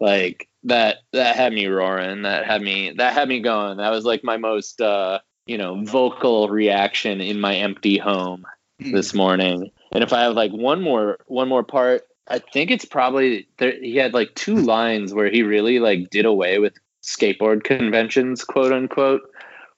[0.00, 4.04] like that that had me roaring that had me that had me going that was
[4.04, 8.44] like my most uh you know vocal reaction in my empty home
[8.80, 8.92] Hmm.
[8.92, 9.70] this morning.
[9.92, 13.74] And if I have like one more one more part, I think it's probably there,
[13.80, 18.72] he had like two lines where he really like did away with skateboard conventions, quote
[18.72, 19.22] unquote.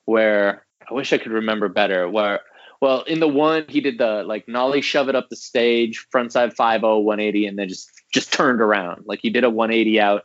[0.04, 2.08] Where I wish I could remember better.
[2.08, 2.40] Where
[2.80, 6.54] well, in the one he did the like nollie shove it up the stage, frontside
[6.54, 9.04] 5 180, and then just just turned around.
[9.06, 10.24] Like he did a 180 out,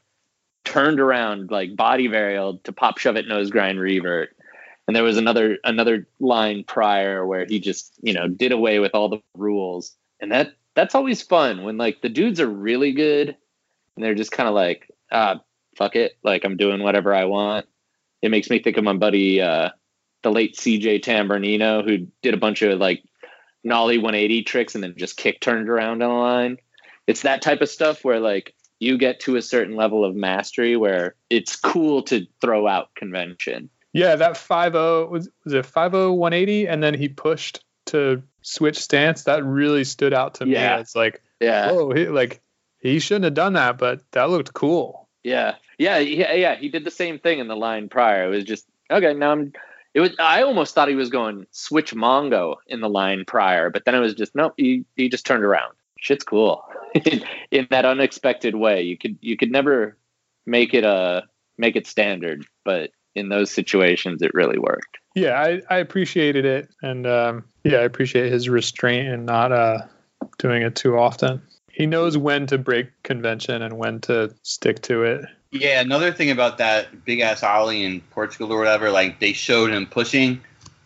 [0.65, 4.35] turned around like body varial to pop shove it nose grind revert
[4.87, 8.95] and there was another another line prior where he just you know did away with
[8.95, 13.29] all the rules and that that's always fun when like the dudes are really good
[13.95, 15.39] and they're just kind of like ah
[15.77, 17.65] fuck it like i'm doing whatever i want
[18.21, 19.69] it makes me think of my buddy uh
[20.27, 23.03] the late cj tambornino who did a bunch of like
[23.63, 26.57] nollie 180 tricks and then just kick turned around on the line
[27.07, 30.75] it's that type of stuff where like you get to a certain level of mastery
[30.75, 34.77] where it's cool to throw out convention Yeah, that 50
[35.09, 39.23] was was it 50 180 and then he pushed to switch stance.
[39.23, 40.75] That really stood out to Yeah.
[40.75, 40.81] me.
[40.81, 42.41] It's like, yeah whoa, he, like
[42.79, 45.07] he shouldn't have done that, but that looked cool.
[45.23, 46.55] Yeah, yeah, yeah, yeah.
[46.55, 48.25] He did the same thing in the line prior.
[48.25, 49.13] It was just okay.
[49.13, 49.53] Now I'm.
[49.97, 50.11] It was.
[50.19, 53.99] I almost thought he was going switch Mongo in the line prior, but then it
[53.99, 54.53] was just nope.
[54.55, 55.73] He he just turned around.
[55.99, 56.63] Shit's cool
[57.49, 58.83] in that unexpected way.
[58.83, 59.97] You could you could never
[60.45, 61.23] make it a
[61.57, 64.99] make it standard, but in those situations, it really worked.
[65.15, 69.79] Yeah, I, I appreciated it, and um, yeah, I appreciate his restraint and not uh,
[70.37, 71.41] doing it too often.
[71.71, 75.25] He knows when to break convention and when to stick to it.
[75.61, 79.71] Yeah, another thing about that big ass ollie in Portugal or whatever, like they showed
[79.71, 80.41] him pushing.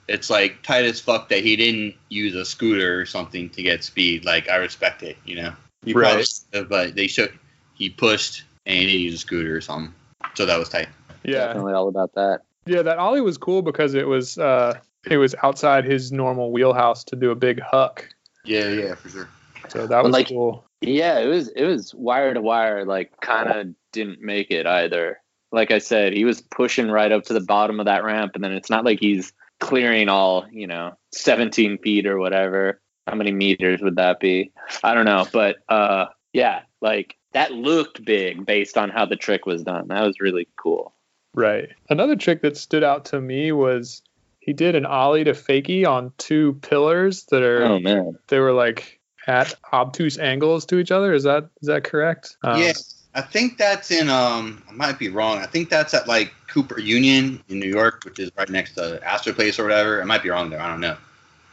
[0.08, 3.84] It's like tight as fuck that he didn't use a scooter or something to get
[3.84, 4.26] speed.
[4.26, 5.54] Like I respect it, you know.
[5.86, 6.26] He Right.
[6.52, 7.32] probably but they showed
[7.74, 9.94] he pushed and he didn't a scooter or something.
[10.36, 10.88] So that was tight.
[11.24, 12.42] Yeah, Definitely all about that.
[12.66, 14.80] yeah, that ollie was cool because it was uh,
[15.10, 18.08] it was outside his normal wheelhouse to do a big huck.
[18.44, 19.30] Yeah, yeah, for sure.
[19.70, 20.66] So that was Like- cool.
[20.82, 22.86] Yeah, it was it was wire to wire.
[22.86, 25.22] Like kind of didn't make it either.
[25.52, 28.44] Like I said, he was pushing right up to the bottom of that ramp, and
[28.44, 32.82] then it's not like he's clearing all you know 17 feet or whatever.
[33.08, 34.52] How many meters would that be?
[34.84, 39.46] I don't know, but uh, yeah, like that looked big based on how the trick
[39.46, 39.88] was done.
[39.88, 40.94] That was really cool.
[41.34, 41.70] Right.
[41.90, 44.02] Another trick that stood out to me was
[44.40, 48.54] he did an ollie to fakie on two pillars that are Oh man, they were
[48.54, 51.14] like at obtuse angles to each other.
[51.14, 52.38] Is that is that correct?
[52.44, 52.74] Um, yeah,
[53.14, 54.10] I think that's in.
[54.10, 55.40] Um, I might be wrong.
[55.40, 59.02] I think that's at like Cooper Union in New York, which is right next to
[59.04, 60.02] Astor Place or whatever.
[60.02, 60.62] I might be wrong there.
[60.62, 60.98] I don't know.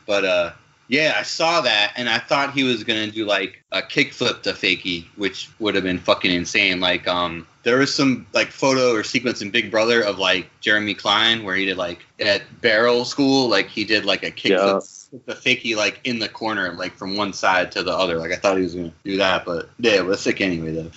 [0.06, 0.52] But uh,
[0.88, 4.52] yeah, I saw that and I thought he was gonna do like a kickflip to
[4.52, 6.80] fakie, which would have been fucking insane.
[6.80, 10.94] Like um, there was some like photo or sequence in Big Brother of like Jeremy
[10.94, 14.97] Klein where he did like at barrel school, like he did like a kickflip.
[15.12, 18.16] The fakie like in the corner, like from one side to the other.
[18.18, 20.90] Like I thought he was gonna do that, but yeah, it was sick anyway though.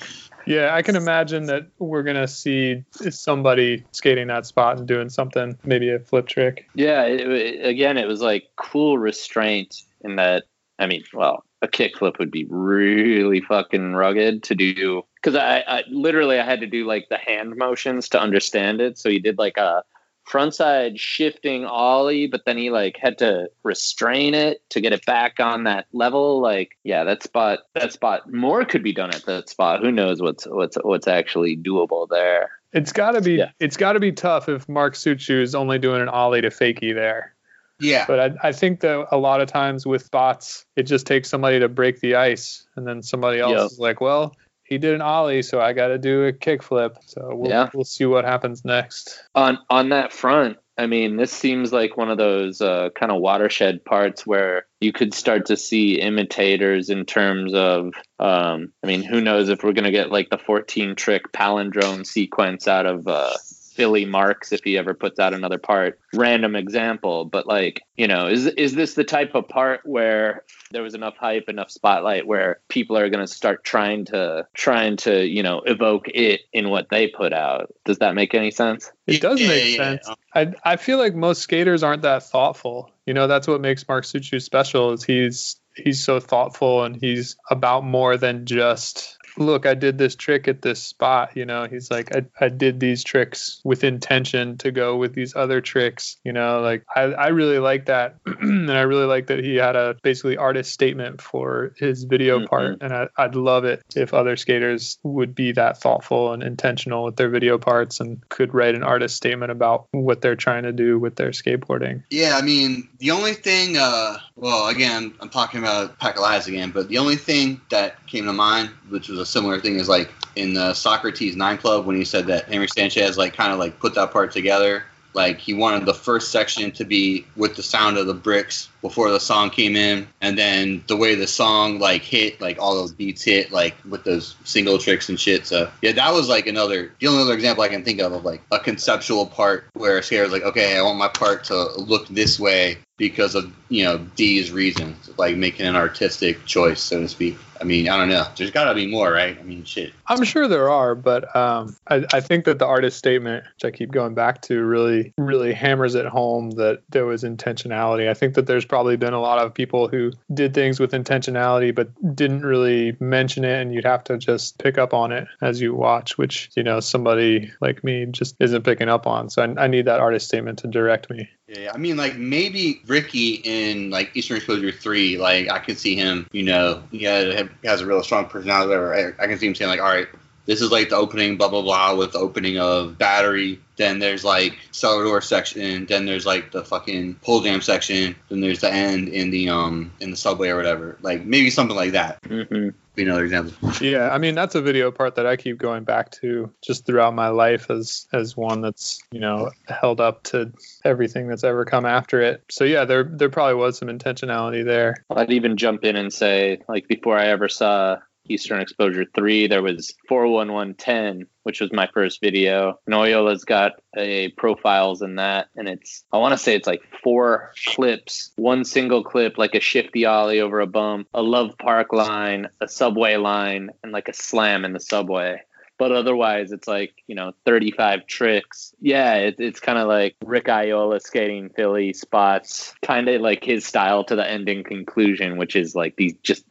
[0.47, 5.57] Yeah, I can imagine that we're gonna see somebody skating that spot and doing something,
[5.63, 6.67] maybe a flip trick.
[6.75, 10.43] Yeah, it, it- again, it was like cool restraint in that.
[10.79, 15.83] I mean, well, a kickflip would be really fucking rugged to do because I, I
[15.89, 18.97] literally I had to do like the hand motions to understand it.
[18.97, 19.83] So he did like a
[20.31, 25.39] frontside shifting ollie, but then he like had to restrain it to get it back
[25.39, 26.41] on that level.
[26.41, 29.81] Like, yeah, that spot, that spot, more could be done at that spot.
[29.81, 32.49] Who knows what's what's what's actually doable there?
[32.73, 33.51] It's got to be Yeah.
[33.59, 36.93] it's got to be tough if Mark Suciu is only doing an ollie to fakie
[36.95, 37.35] there.
[37.79, 38.05] Yeah.
[38.07, 41.59] But I, I think that a lot of times with spots, it just takes somebody
[41.59, 43.65] to break the ice, and then somebody else Yep.
[43.71, 44.35] is like, "Well,
[44.71, 47.69] he did an ollie, so I got to do a kickflip." So we'll Yeah.
[47.73, 49.21] we'll see what happens next.
[49.35, 53.21] on on that front i mean this seems like one of those uh, kind of
[53.21, 59.03] watershed parts where you could start to see imitators in terms of um, i mean
[59.03, 63.05] who knows if we're going to get like the 14 trick palindrome sequence out of
[63.07, 63.33] uh,
[63.71, 65.99] Philly Marks if he ever puts out another part.
[66.13, 70.83] Random example, but like, you know, is is this the type of part where there
[70.83, 75.25] was enough hype, enough spotlight where people are going to start trying to trying to,
[75.25, 77.73] you know, evoke it in what they put out?
[77.85, 78.91] Does that make any sense?
[79.07, 80.07] It does make yeah, sense.
[80.07, 80.15] yeah.
[80.33, 82.91] I I feel like most skaters aren't that thoughtful.
[83.05, 87.37] You know, that's what makes Mark Suciu special is he's he's so thoughtful and he's
[87.49, 91.65] about more than just look, I did this trick at this spot, you know.
[91.67, 96.17] He's like I, I did these tricks with intention to go with these other tricks,
[96.23, 99.75] you know, like I, I really like that and I really like that he had
[99.75, 102.47] a basically artist statement for his video Mhm.
[102.47, 107.03] part and I, I'd love it if other skaters would be that thoughtful and intentional
[107.05, 110.71] with their video parts and could write an artist statement about what they're trying to
[110.71, 112.03] do with their skateboarding.
[112.09, 116.47] Yeah, I mean, the only thing, uh, well, again, I'm talking about Pack of Lies
[116.47, 119.89] again, but the only thing that came to mind, which was a similar thing, is
[119.89, 123.59] like in the Socrates Nine Club when he said that Henry Sanchez like kind of
[123.59, 124.83] like put that part together.
[125.13, 129.11] Like he wanted the first section to be with the sound of the bricks before
[129.11, 132.93] the song came in, and then the way the song like hit, like all those
[132.93, 135.45] beats hit, like with those single tricks and shit.
[135.45, 138.23] So yeah, that was like another, the only other example I can think of of
[138.23, 142.39] like a conceptual part where skater's like, okay, I want my part to look this
[142.39, 147.35] way because of you know these reasons, like making an artistic choice, so to speak.
[147.59, 148.25] I mean, I don't know.
[148.35, 149.37] There's got to be more, right?
[149.39, 149.93] I mean, shit.
[150.07, 153.75] I'm sure there are, but um, I, I think that the artist statement, which I
[153.75, 158.09] keep going back to, really, really hammers it home that there was intentionality.
[158.09, 161.73] I think that there's probably been a lot of people who did things with intentionality,
[161.73, 165.61] but didn't really mention it, and you'd have to just pick up on it as
[165.61, 169.29] you watch, which, you know, somebody like me just isn't picking up on.
[169.29, 171.29] So I, I need that artist statement to direct me.
[171.51, 175.97] Yeah, I mean, like maybe Ricky in like Eastern Exposure Three, like I could see
[175.97, 176.25] him.
[176.31, 178.69] You know, he has a real strong personality.
[178.69, 178.95] Whatever.
[178.95, 180.07] I, I can see him saying like, all right.
[180.45, 183.59] This is like the opening, blah blah blah, with the opening of battery.
[183.77, 185.85] Then there's like cellar door section.
[185.85, 188.15] Then there's like the fucking pull jam section.
[188.29, 190.97] Then there's the end in the um in the subway or whatever.
[191.01, 192.19] Like maybe something like that.
[192.27, 193.53] hmm Be another example.
[193.81, 197.13] Yeah, I mean that's a video part that I keep going back to just throughout
[197.15, 200.51] my life as as one that's you know held up to
[200.83, 202.43] everything that's ever come after it.
[202.49, 205.05] So yeah, there there probably was some intentionality there.
[205.09, 207.97] I'd even jump in and say, like, before I ever saw
[208.31, 212.79] Eastern Exposure 3, there was 41110, which was my first video.
[212.85, 215.47] And Oyola's got a profiles in that.
[215.55, 219.59] And it's, I want to say it's like four clips, one single clip, like a
[219.59, 224.13] shifty ollie over a bump, a Love Park line, a subway line, and like a
[224.13, 225.41] slam in the subway.
[225.81, 228.71] But otherwise, it's like, you know, 35 tricks.
[228.79, 233.65] Yeah, it, it's kind of like Ricky Oyola skating Philly spots, kind of like his
[233.65, 236.45] style to the ending conclusion, which is like these just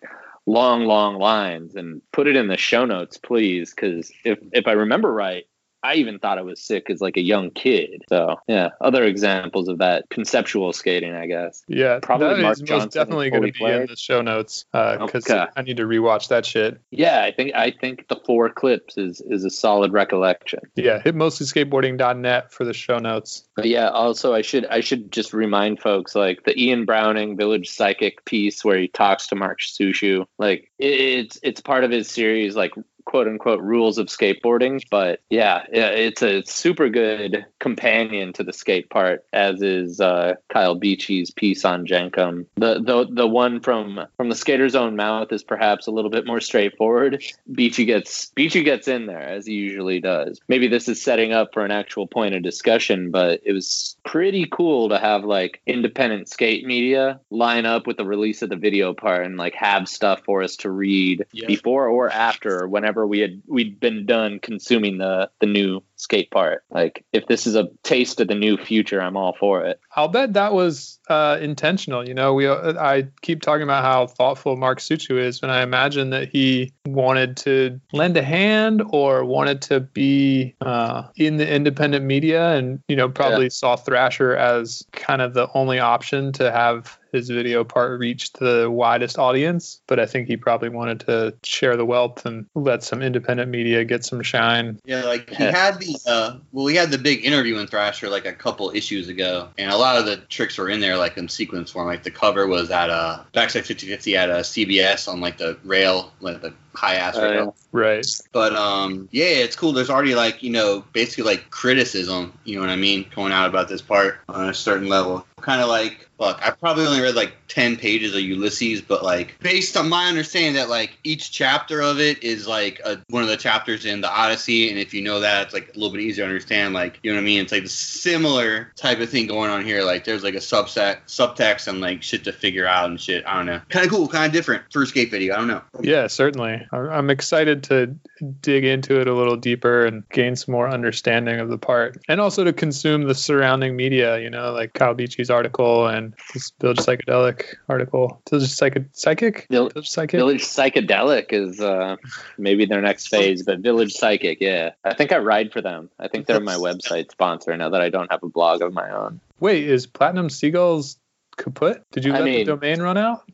[0.51, 1.77] long, long lines.
[1.77, 5.45] And put it in the show notes, please, because if, if I remember right,
[5.83, 8.05] I even thought it was sick as like a young kid.
[8.09, 11.63] So yeah, other examples of that conceptual skating, I guess.
[11.69, 14.65] Yeah, Probably that Mark is most Johnson definitely going to be in the show notes
[14.75, 15.47] uh, because Okay.
[15.57, 16.81] I need to rewatch that shit.
[16.91, 20.61] Yeah, I think I think the four clips is is a solid recollection.
[20.75, 23.45] Yeah, hit mostlyskateboarding.net for the show notes.
[23.57, 27.71] But yeah, also I should I should just remind folks like the Ian Browning Village
[27.71, 30.27] Psychic piece where he talks to Mark Suciu.
[30.39, 32.73] Like it, it's it's part of his series like
[33.11, 34.81] quote unquote rules of skateboarding.
[34.89, 40.77] But yeah, it's a super good companion to the skate part, as is uh, Kyle
[40.77, 42.47] Beachy's piece on Jenkem.
[42.55, 46.25] The the the one from from the skater's own mouth is perhaps a little bit
[46.25, 47.21] more straightforward.
[47.51, 50.41] Beachy gets Beachy gets in there as he usually does.
[50.49, 54.47] Maybe this is setting up for an actual point of discussion, but it was pretty
[54.51, 58.95] cool to have like independent skate media line up with the release of the video
[58.95, 61.49] part and like have stuff for us to read Yeah.
[61.49, 66.31] before or after or whenever we had we'd been done consuming the the new skate
[66.31, 66.65] part.
[66.71, 69.81] Like if this is a taste of the new future, I'm all for it.
[69.95, 72.07] I'll bet that was uh, intentional.
[72.07, 75.63] You know, we uh, I keep talking about how thoughtful Mark Suciu is, and I
[75.63, 81.49] imagine that he wanted to lend a hand or wanted to be uh, in the
[81.49, 83.51] independent media, and you know, probably yeah.
[83.51, 88.71] saw Thrasher as kind of the only option to have his video part reached the
[88.71, 93.03] widest audience, but I think he probably wanted to share the wealth and let some
[93.03, 94.79] independent media get some shine.
[94.85, 98.27] Yeah, like he had the uh, well, we had the big interview in Thrasher like
[98.27, 101.29] a couple issues ago, and a lot of the tricks were in there like in
[101.29, 101.87] sequence form.
[101.87, 105.59] Like the cover was at uh backside 5050 at a uh, CBS on like the
[105.65, 107.57] rail, like the high ass uh, rail.
[107.73, 108.07] Right.
[108.33, 109.73] But um, yeah, it's cool.
[109.73, 113.49] There's already like you know basically like criticism, you know what I mean, going out
[113.49, 115.27] about this part on a certain level.
[115.41, 119.37] Kind of like look, I probably only read like 10 pages of Ulysses, but like
[119.41, 123.29] based on my understanding that like each chapter of it is like a, one of
[123.29, 124.69] the chapters in the Odyssey.
[124.69, 126.75] And if you know that, it's like a little bit easier to understand.
[126.75, 127.41] Like, you know what I mean?
[127.41, 129.83] It's like the similar type of thing going on here.
[129.83, 133.25] Like there's like a subset, subtext and like shit to figure out and shit.
[133.27, 133.61] I don't know.
[133.71, 135.35] Kind of cool, kind of different for skate video.
[135.35, 135.63] I don't know.
[135.81, 136.67] Yeah, certainly.
[136.73, 137.97] I'm excited to
[138.41, 142.21] dig into it a little deeper and gain some more understanding of the part and
[142.21, 146.79] also to consume the surrounding media, you know, like Kyle Beachy's article and this Village
[146.79, 148.23] Psychedelic article.
[148.31, 149.47] Village Psych- Psychic?
[149.51, 150.19] Village Psychic?
[150.19, 151.97] Village Psychedelic is uh,
[152.39, 154.71] maybe their next phase, but Village Psychic, yeah.
[154.85, 155.91] I think I ride for them.
[155.99, 158.91] I think they're my website sponsor now that I don't have a blog of my
[158.91, 159.21] own.
[159.41, 160.99] Wait, is Platinum Seagulls
[161.37, 161.83] kaput?
[161.93, 163.29] Did you let I mean, the domain run out?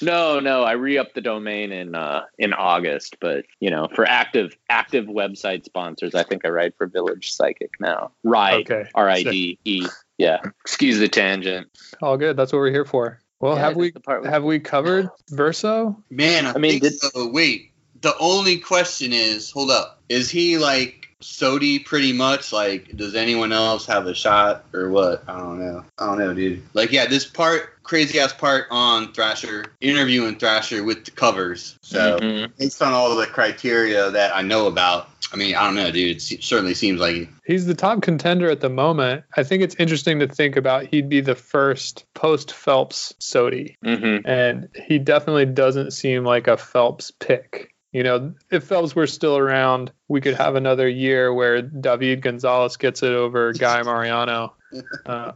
[0.00, 4.56] No, no, I re-upped the domain in uh, in August, but you know, for active
[4.68, 8.12] active website sponsors, I think I write for Village Psychic now.
[8.22, 8.90] Ride, okay.
[8.94, 9.86] R I D E.
[10.18, 10.40] Yeah.
[10.62, 11.68] Excuse the tangent.
[12.02, 12.36] All good.
[12.36, 13.20] That's what we're here for.
[13.40, 13.92] Well, yeah, have we
[14.24, 16.02] have we covered Verso?
[16.10, 17.28] Man, I, I mean, did, so.
[17.28, 22.52] Wait, the only question is, hold up, is he like Sodi pretty much.
[22.52, 25.22] Like, does anyone else have a shot or what?
[25.28, 25.84] I don't know.
[25.98, 26.62] I don't know, dude.
[26.74, 31.78] Like, yeah, this part, crazy ass part on Thrasher, interviewing Thrasher with the covers.
[31.80, 32.52] So, mm-hmm.
[32.58, 36.18] based on all the criteria that I know about, I mean, I don't know, dude.
[36.18, 39.24] It certainly seems like he's the top contender at the moment.
[39.36, 40.86] I think it's interesting to think about.
[40.86, 44.28] He'd be the first post Phelps Sodi, mm-hmm.
[44.28, 47.74] and he definitely doesn't seem like a Phelps pick.
[47.92, 52.76] You know, if Phelps were still around, we could have another year where David Gonzalez
[52.76, 54.54] gets it over Guy Mariano.
[55.06, 55.32] Uh,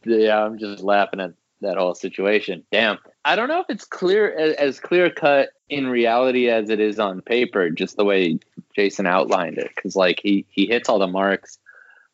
[0.06, 2.64] yeah, I'm just laughing at that whole situation.
[2.72, 2.98] Damn.
[3.26, 7.22] I don't know if it's clear as clear cut in reality as it is on
[7.22, 8.40] paper, just the way
[8.76, 9.76] Jason outlined it.
[9.76, 11.58] Cause like he he hits all the marks,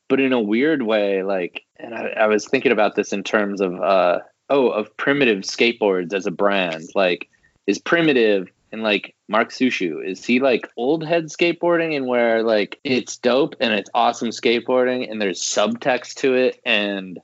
[0.09, 3.61] but in a weird way, like and I, I was thinking about this in terms
[3.61, 7.29] of uh oh of primitive skateboards as a brand like
[7.67, 12.77] is primitive and like Mark Suciu is he like old head skateboarding and where like
[12.83, 17.19] it's dope and it's awesome skateboarding and there's subtext to it and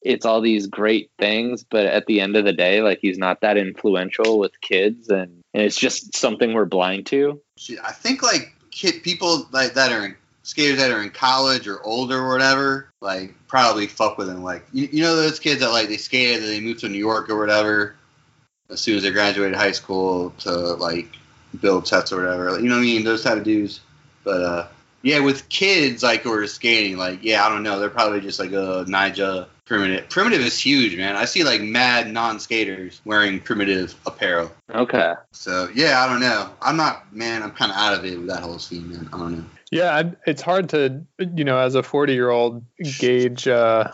[0.00, 3.42] it's all these great things but at the end of the day like he's not
[3.42, 7.40] that influential with kids and, and it's just something we're blind to
[7.82, 11.82] i think like kid people like that are in skaters that are in college or
[11.82, 14.44] older or whatever, like probably fuck with him.
[14.44, 16.98] Like you, you know those kids that like they skated and they moved to New
[16.98, 17.96] York or whatever
[18.70, 21.08] as soon as they graduated high school to like
[21.60, 22.58] build sets or whatever.
[22.58, 23.04] you know what I mean?
[23.04, 23.80] Those type of dudes.
[24.24, 24.68] But uh
[25.02, 28.38] yeah, with kids like who are skating, like yeah, I don't know, they're probably just
[28.38, 30.08] like a uh, Nyjah primitive.
[30.08, 31.16] Primitive is huge, man.
[31.16, 34.50] I see like mad non-skaters wearing primitive apparel.
[34.70, 35.14] Okay.
[35.32, 36.50] So yeah, I don't know.
[36.60, 37.42] I'm not, man.
[37.42, 39.08] I'm kind of out of it with that whole scene, man.
[39.12, 39.44] I don't know.
[39.74, 42.64] Yeah, it's hard to, you know, as a 40 year old,
[43.00, 43.90] gauge uh,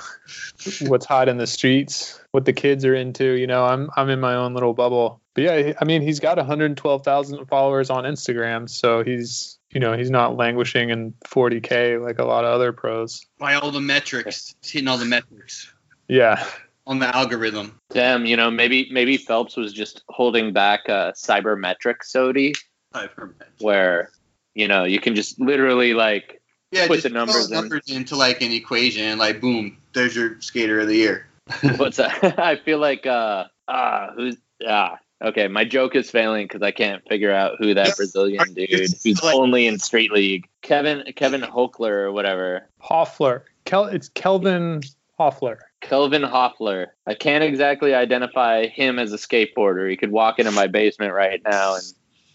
[0.83, 3.33] what's hot in the streets, what the kids are into.
[3.33, 5.23] You know, I'm I'm in my own little bubble.
[5.33, 10.11] But yeah, I mean, he's got 112,000 followers on Instagram, so he's, you know, he's
[10.11, 13.25] not languishing in 40k like a lot of other pros.
[13.39, 15.73] By all the metrics, he's hitting all the metrics.
[16.09, 16.45] Yeah.
[16.87, 17.81] On the algorithm.
[17.89, 22.55] Damn, you know, maybe maybe Phelps was just holding back a sabermetric Sodi.
[22.93, 23.61] Sabermetric.
[23.61, 24.11] Where
[24.55, 27.97] you know, you can just literally like yeah, put the numbers, numbers in.
[27.97, 31.27] into like an equation, and like boom, there's your skater of the year.
[31.77, 32.39] What's that?
[32.39, 34.37] I feel like uh ah who's
[34.67, 38.69] ah okay, my joke is failing because I can't figure out who that Brazilian dude
[39.03, 40.49] who's like, only in street league.
[40.63, 42.69] Kevin Kevin Hochler or whatever.
[42.83, 43.43] Hoefler.
[43.65, 44.83] Kel it's Kelvin
[45.19, 45.59] Hoefler.
[45.81, 46.89] Kelvin Hoefler.
[47.07, 49.91] I can't exactly identify him as a skateboarder.
[49.91, 51.85] He could walk into my basement right now and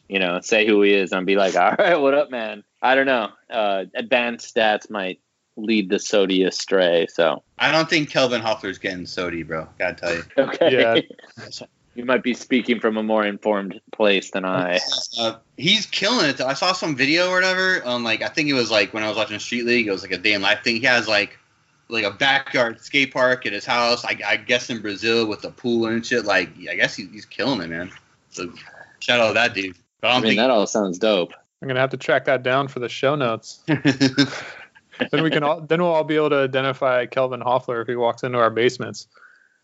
[0.08, 2.64] you know, say who he is and be like, all right, what up, man?
[2.82, 3.30] I don't know.
[3.50, 5.20] Uh, advanced stats might
[5.58, 7.08] lead the Sodi astray.
[7.08, 9.68] So I don't think Kelvin Hoefler's getting Sodi, bro.
[9.80, 10.24] Gotta tell you.
[10.38, 11.08] okay.
[11.38, 11.66] Yeah.
[11.96, 14.80] You might be speaking from a more informed place than I.
[15.18, 16.42] Uh, he's killing it.
[16.42, 19.08] I saw some video or whatever on like I think it was like when I
[19.08, 19.88] was watching Street League.
[19.88, 20.76] It was like a day in life thing.
[20.76, 21.40] He has like
[21.88, 24.04] like a backyard skate park at his house.
[24.04, 26.26] I, I guess in Brazil with a pool and shit.
[26.26, 27.90] Like I guess he, he's killing it, man.
[28.30, 28.52] So
[29.00, 29.78] shout out to that dude.
[30.06, 31.34] But I I don't mean, that all sounds dope.
[31.64, 33.64] I'm gonna have to track that down for the show notes.
[33.68, 37.96] then we can all then we'll all be able to identify Kelvin Hoefler if he
[37.96, 39.08] walks into our basements.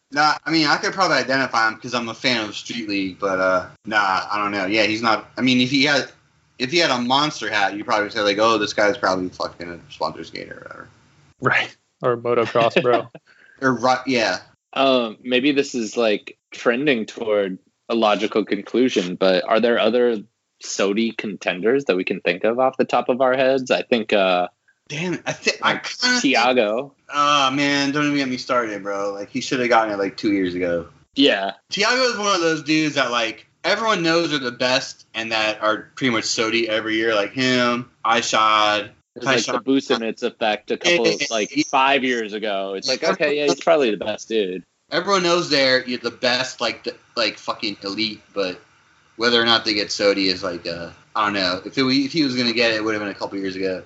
[0.09, 3.19] Nah, I mean, I could probably identify him because I'm a fan of Street League,
[3.19, 4.65] but uh, nah, I don't know.
[4.65, 5.29] Yeah, he's not.
[5.37, 6.11] I mean, if he had,
[6.57, 9.69] if he had a monster hat, you probably say like, oh, this guy's probably fucking
[9.69, 10.87] a sponsor skater or whatever.
[11.39, 11.77] Right.
[12.01, 13.07] Or motocross bro.
[13.61, 14.39] Or right, yeah.
[14.73, 20.23] Um, maybe this is like trending toward a logical conclusion, but are there other
[20.63, 23.71] Sodi contenders that we can think of off the top of our heads?
[23.71, 24.47] I think uh,
[24.91, 26.21] Damn it, I think like of.
[26.21, 26.93] Tiago.
[27.13, 29.13] Oh man, don't even get me started, bro.
[29.13, 30.89] Like he should have gotten it like two years ago.
[31.15, 35.31] Yeah, Tiago is one of those dudes that like everyone knows are the best and
[35.31, 38.89] that are pretty much Sodi every year, like him, Ishod.
[39.15, 42.73] it's like the Busenitz effect a couple Yeah, like five years ago.
[42.73, 44.65] It's like okay, yeah, he's probably the best dude.
[44.91, 48.59] Everyone knows they're you're the best, like the, like fucking elite, but
[49.17, 51.61] whether or not they get Sodi is like uh, I don't know.
[51.65, 53.55] If it, if he was gonna get it, it would have been a couple years
[53.55, 53.83] ago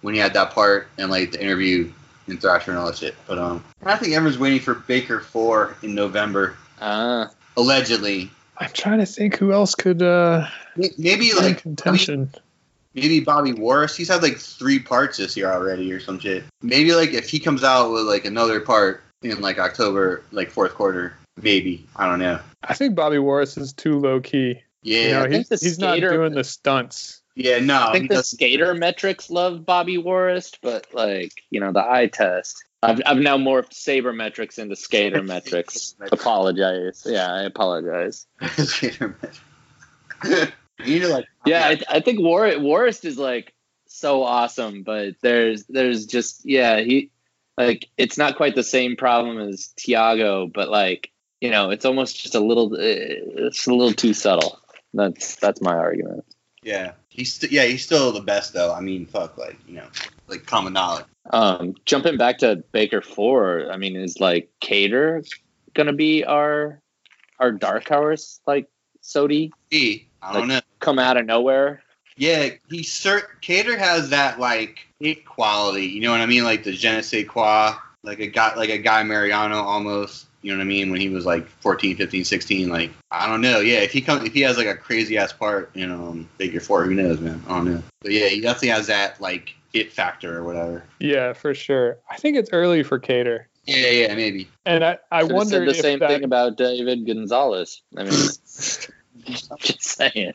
[0.00, 1.90] when he had that part and like the interview
[2.28, 3.14] in Thrasher and all that shit.
[3.26, 8.30] But um, I think everyone's waiting for Baker four in November, Ah, allegedly.
[8.58, 10.46] I'm trying to think who else could uh
[10.76, 12.30] Maybe be in like contention.
[12.94, 13.96] maybe Bobby Worrest.
[13.96, 16.44] He's had like three parts this year already or some shit.
[16.62, 20.74] Maybe like if he comes out with like another part in like October, like fourth
[20.74, 21.86] quarter, maybe.
[21.96, 22.40] I don't know.
[22.62, 24.60] I think Bobby Worrest is too low key.
[24.82, 27.22] Yeah, you know, I think he's, the not skater- doing the stunts.
[27.36, 27.88] yeah, no.
[27.88, 32.06] I think the doesn't- skater metrics love Bobby Worrest, but like you know the eye
[32.08, 32.56] test.
[32.84, 35.94] I've I've now morphed saber metrics into skater metrics.
[36.10, 37.04] apologize.
[37.06, 38.26] Yeah, I apologize.
[38.56, 40.50] Skater match.
[40.84, 41.26] you need to like.
[41.46, 43.54] Yeah, I, I think War Worrest is like
[43.86, 47.10] so awesome, but there's there's just yeah he
[47.56, 51.10] like it's not quite the same problem as Tiago, but like
[51.42, 54.60] you know it's almost just a little it's a little too subtle.
[54.94, 56.24] That's that's my argument.
[56.62, 58.72] Yeah, he's st- yeah he's still the best though.
[58.72, 59.88] I mean, fuck, like you know,
[60.28, 61.04] like common knowledge.
[61.30, 65.24] Um, jumping back to Baker Four, I mean, is like Kader
[65.74, 66.80] gonna be our
[67.40, 68.68] our dark horse like
[69.02, 70.60] Sodi I don't know.
[70.78, 71.82] come out of nowhere?
[72.16, 75.86] Yeah, he cert Kader has that like it quality.
[75.86, 76.44] You know what I mean?
[76.44, 77.74] Like the je ne sais quoi,
[78.04, 80.26] like a guy like a guy Mariano almost.
[80.42, 80.90] You know what I mean?
[80.90, 83.60] When he was like 14, 15, 16, like I don't know.
[83.60, 86.60] Yeah, if he comes, if he has like a crazy ass part in um Figure
[86.60, 87.42] Four, who knows, man?
[87.46, 87.82] I don't know.
[88.00, 90.84] But yeah, he definitely has that like it factor or whatever.
[90.98, 91.98] Yeah, for sure.
[92.10, 93.48] I think it's early for Kader.
[93.64, 94.48] Yeah, yeah, maybe.
[94.66, 97.80] And I, I Could've wonder said the if same that, thing about David Gonzalez.
[97.96, 98.12] I mean,
[99.26, 100.34] I'm just saying.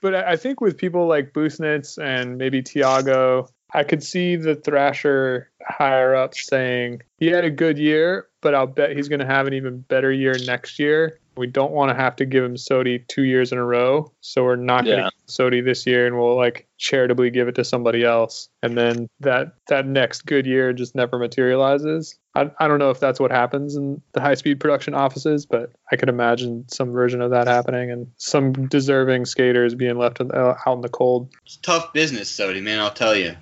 [0.00, 4.54] but I I think with people like Busenitz and maybe Tiago, I could see the
[4.54, 9.26] Thrasher higher up saying he had a good year, but I'll bet he's going to
[9.26, 11.18] have an even better year next year.
[11.36, 14.44] We don't want to have to give him Sodi two years in a row, so
[14.44, 17.64] we're not going to give Sodi this year, and we'll like charitably give it to
[17.64, 22.16] somebody else, and then that that next good year just never materializes.
[22.36, 25.72] I, I don't know if that's what happens in the high speed production offices, but
[25.90, 30.30] I could imagine some version of that happening, and some deserving skaters being left in,
[30.30, 31.32] uh, out in the cold.
[31.44, 32.78] It's tough business, Sodi, man.
[32.78, 33.34] I'll tell you.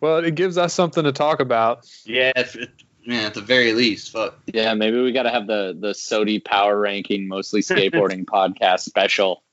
[0.04, 1.90] Well, it gives us something to talk about.
[2.04, 2.72] Yeah, it's, it,
[3.08, 3.24] man.
[3.26, 4.38] At the very least, fuck.
[4.48, 9.44] Yeah, maybe we got to have the the Sodi power ranking, mostly skateboarding podcast special.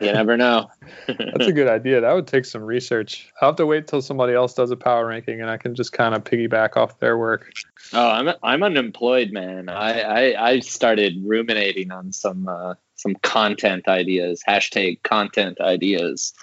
[0.00, 0.70] You never know.
[1.08, 2.00] That's a good idea.
[2.00, 3.28] That would take some research.
[3.40, 5.92] I'll have to wait till somebody else does a power ranking, and I can just
[5.92, 7.52] kind of piggyback off their work.
[7.92, 9.68] Oh, I'm I'm unemployed, man.
[9.68, 14.44] I I, I started ruminating on some uh, some content ideas.
[14.46, 16.34] Hashtag content ideas.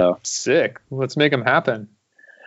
[0.00, 0.80] So Sick.
[0.90, 1.88] Let's make them happen.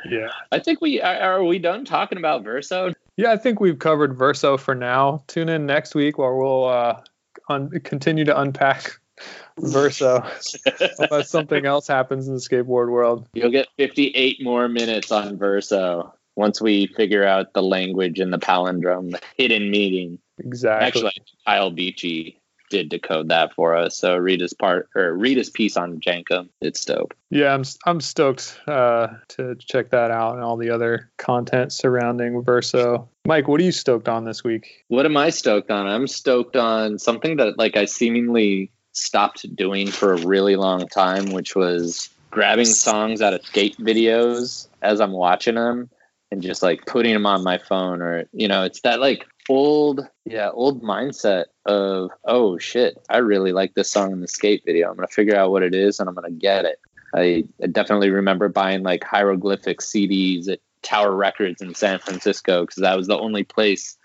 [0.10, 0.30] Yeah.
[0.52, 2.94] I think we are, are we done talking about Verso?
[3.16, 5.24] Yeah, I think we've covered Verso for now.
[5.28, 7.02] Tune in next week where we'll uh,
[7.50, 9.00] un- continue to unpack
[9.60, 10.28] Verso
[11.00, 13.28] unless something else happens in the skateboard world.
[13.34, 18.40] You'll get 58 more minutes on Verso once we figure out the language and the
[18.40, 20.18] palindrome, the hidden meaning.
[20.40, 20.88] Exactly.
[20.88, 22.42] Actually, Kyle Beachy
[22.74, 23.96] did decode that for us.
[23.96, 26.50] So read his part or read his piece on Jenkem.
[26.60, 27.14] It's dope.
[27.30, 32.42] Yeah, I'm I'm stoked uh, to check that out and all the other content surrounding
[32.42, 33.08] Verso.
[33.26, 34.84] Mike, what are you stoked on this week?
[34.88, 35.86] What am I stoked on?
[35.86, 41.28] I'm stoked on something that like I seemingly stopped doing for a really long time,
[41.28, 45.92] which was grabbing songs out of skate videos as I'm watching them
[46.32, 50.08] and just like putting them on my phone or you know, it's that like old,
[50.26, 54.90] yeah, old mindset of, oh shit, I really like this song in the skate video.
[54.90, 56.80] I'm gonna figure out what it is and I'm gonna get it.
[57.16, 62.82] I, I definitely remember buying like hieroglyphic CDs at Tower Records in San Francisco because
[62.82, 63.98] that was the only place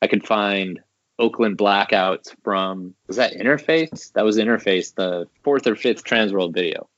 [0.00, 0.80] I could find
[1.18, 2.94] Oakland blackouts from.
[3.06, 4.12] Was that Interface?
[4.12, 6.88] That was Interface, the fourth or fifth Transworld video.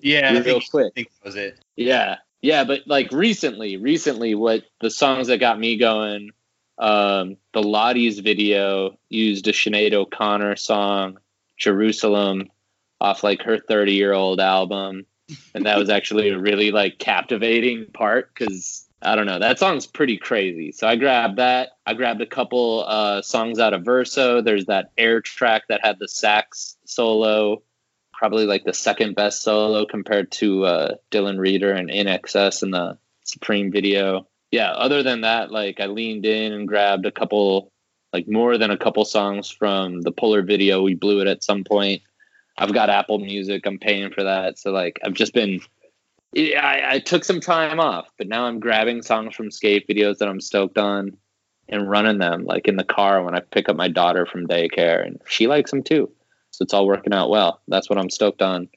[0.00, 0.86] Yeah, Real I think, quick.
[0.86, 1.58] I think that was it.
[1.76, 2.16] Yeah.
[2.42, 6.30] Yeah, but like recently, recently what the songs that got me going,
[6.78, 11.18] um, the Lottie's video used a Sinead O'Connor song,
[11.56, 12.50] Jerusalem,
[13.00, 15.06] off like her 30 year old album.
[15.54, 19.86] And that was actually a really like captivating part because I don't know, that song's
[19.86, 20.72] pretty crazy.
[20.72, 21.70] So I grabbed that.
[21.84, 24.40] I grabbed a couple uh, songs out of Verso.
[24.40, 27.62] There's that air track that had the sax solo
[28.16, 32.98] probably like the second best solo compared to uh, Dylan Rieder and INXS in the
[33.24, 34.26] Supreme video.
[34.56, 37.70] Yeah, other than that, like I leaned in and grabbed a couple,
[38.14, 40.82] like more than a couple songs from the Polar video.
[40.82, 42.00] We blew it at some point.
[42.56, 43.66] I've got Apple Music.
[43.66, 44.58] I'm paying for that.
[44.58, 45.60] So like I've just been.
[46.34, 50.28] I, I took some time off, but now I'm grabbing songs from skate videos that
[50.28, 51.18] I'm stoked on
[51.68, 55.04] and running them like in the car when I pick up my daughter from daycare,
[55.06, 56.10] and she likes them too.
[56.52, 57.60] So it's all working out well.
[57.68, 58.70] That's what I'm stoked on.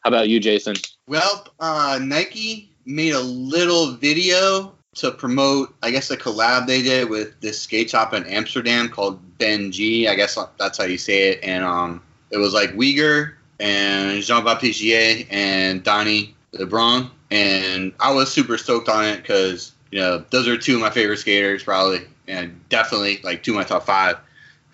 [0.00, 0.76] How about you, Jason?
[1.06, 7.08] Well, uh, Nike made a little video to promote, I guess, a collab they did
[7.08, 10.06] with this skate shop in Amsterdam called Ben G.
[10.06, 11.40] I guess that's how you say it.
[11.42, 17.10] And um, it was like Uyghur and Jean Baptiste Gier and Donnie LeBron.
[17.30, 20.90] And I was super stoked on it because, you know, those are two of my
[20.90, 22.02] favorite skaters, probably.
[22.28, 24.18] And definitely like two of my top five.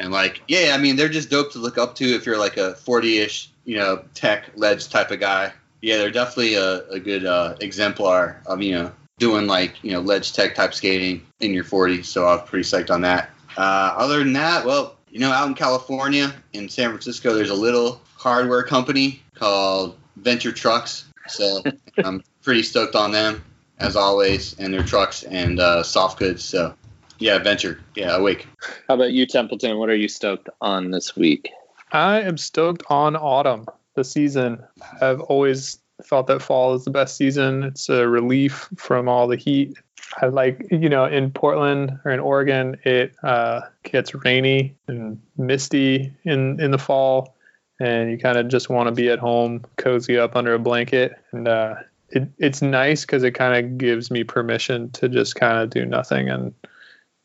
[0.01, 2.57] And like, yeah, I mean, they're just dope to look up to if you're like
[2.57, 5.53] a 40-ish, you know, tech ledge type of guy.
[5.81, 10.01] Yeah, they're definitely a, a good uh, exemplar of you know doing like you know
[10.01, 12.07] ledge tech type skating in your 40s.
[12.07, 13.31] So I was pretty psyched on that.
[13.57, 17.55] Uh, other than that, well, you know, out in California, in San Francisco, there's a
[17.55, 21.07] little hardware company called Venture Trucks.
[21.29, 21.62] So
[22.05, 23.45] I'm pretty stoked on them
[23.79, 26.45] as always, and their trucks and uh, soft goods.
[26.45, 26.75] So
[27.19, 28.47] yeah, Venture, yeah, awake.
[28.89, 29.79] How about you, Templeton?
[29.79, 31.51] What are you stoked on this week?
[31.91, 34.62] I am stoked on autumn, the season.
[35.01, 37.62] I've always felt that fall is the best season.
[37.64, 39.76] It's a relief from all the heat.
[40.22, 46.12] I like, you know, in Portland or in Oregon, it uh, gets rainy and misty
[46.24, 47.36] in in the fall,
[47.80, 51.12] and you kind of just want to be at home, cozy up under a blanket,
[51.32, 51.74] and uh,
[52.11, 55.84] it, it's nice because it kind of gives me permission to just kind of do
[55.84, 56.55] nothing and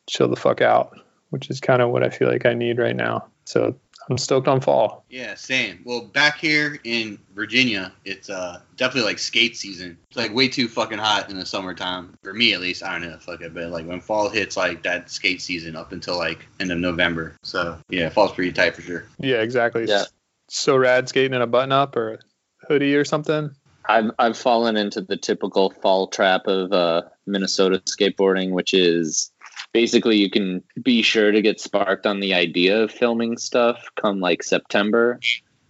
[0.10, 0.98] chill the fuck out,
[1.30, 3.26] which is kind of what I feel like I need right now.
[3.46, 3.76] So
[4.10, 5.06] I'm stoked on fall.
[5.10, 5.82] Yeah, same.
[5.86, 9.98] Well, back here in Virginia, it's uh definitely like skate season.
[10.10, 12.84] It's like way too fucking hot in the summertime for me at least.
[12.84, 15.92] I don't know, fuck it, but like when fall hits, like that skate season up
[15.92, 17.36] until like end of November.
[17.44, 19.06] So yeah, fall's pretty tight for sure.
[19.20, 19.86] Yeah, exactly.
[19.88, 20.06] Yeah.
[20.50, 22.20] So rad skating in a button up or a
[22.68, 23.56] hoodie or something.
[23.86, 29.32] I've I've fallen into the typical fall trap of uh, Minnesota skateboarding, which is
[29.74, 34.20] basically you can be sure to get sparked on the idea of filming stuff come
[34.20, 35.20] like September.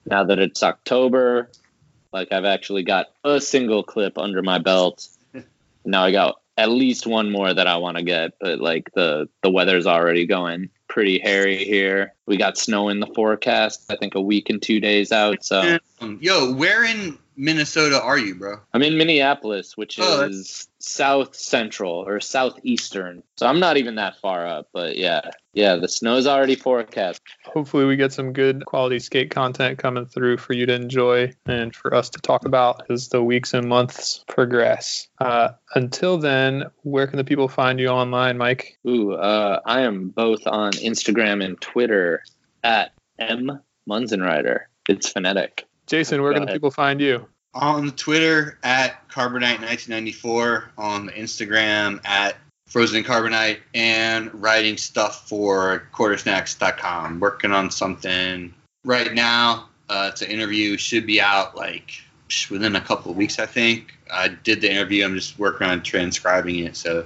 [0.05, 1.49] Now that it's October,
[2.11, 5.07] like I've actually got a single clip under my belt.
[5.85, 9.27] Now I got at least one more that I want to get, but like the
[9.41, 12.13] the weather's already going pretty hairy here.
[12.25, 13.83] We got snow in the forecast.
[13.89, 15.43] I think a week and two days out.
[15.43, 15.79] So
[16.21, 18.57] yo, where in Minnesota are you, bro?
[18.73, 23.23] I'm in Minneapolis, which Oh, is south central or southeastern.
[23.37, 27.21] So I'm not even that far up, but yeah, yeah, the snow's already forecast.
[27.45, 31.75] Hopefully, we get some good quality skate content coming through for you to enjoy and
[31.75, 35.07] for us to talk about as the weeks and months progress.
[35.19, 38.77] Uh, until then, where can the people find you online, Mike?
[38.87, 42.23] Ooh, uh, I am both on Instagram and Twitter
[42.63, 43.59] at M
[43.89, 44.61] Munzenrider.
[44.87, 45.65] It's phonetic.
[45.87, 46.55] Jason, where Go can the ahead.
[46.55, 47.27] people find you?
[47.53, 52.35] On Twitter at Carbonite1994, on Instagram at
[52.67, 57.19] Frozen Carbonite, and writing stuff for quartersnacks.com.
[57.19, 58.53] Working on something
[58.83, 59.69] right now.
[59.89, 61.91] Uh, it's an interview, should be out like
[62.49, 63.93] within a couple of weeks, I think.
[64.11, 67.05] I did the interview, I'm just working on transcribing it, so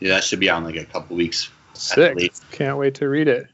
[0.00, 1.50] yeah, that should be out in like a couple of weeks.
[1.74, 2.16] Sick.
[2.16, 2.44] least.
[2.50, 3.46] Can't wait to read it.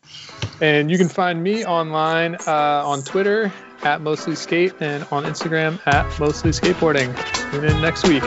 [0.61, 3.53] And you can find me online uh, on Twitter
[3.85, 7.15] at Mostly Skate and on Instagram at Mostly Skateboarding.
[7.51, 8.23] Tune in next week.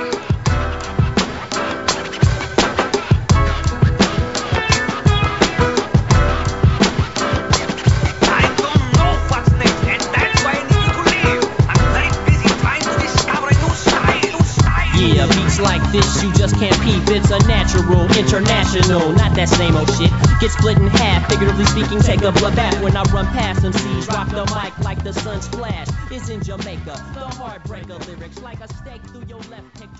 [17.68, 20.12] Natural, international, not that same old shit.
[20.40, 23.74] Get split in half, figuratively speaking, take a blood bath when I run past them
[23.74, 24.08] seas.
[24.08, 25.88] Rock the mic like the sun's flash.
[26.10, 29.98] It's in Jamaica, the heartbreaker lyrics like a stake through your left pectoral.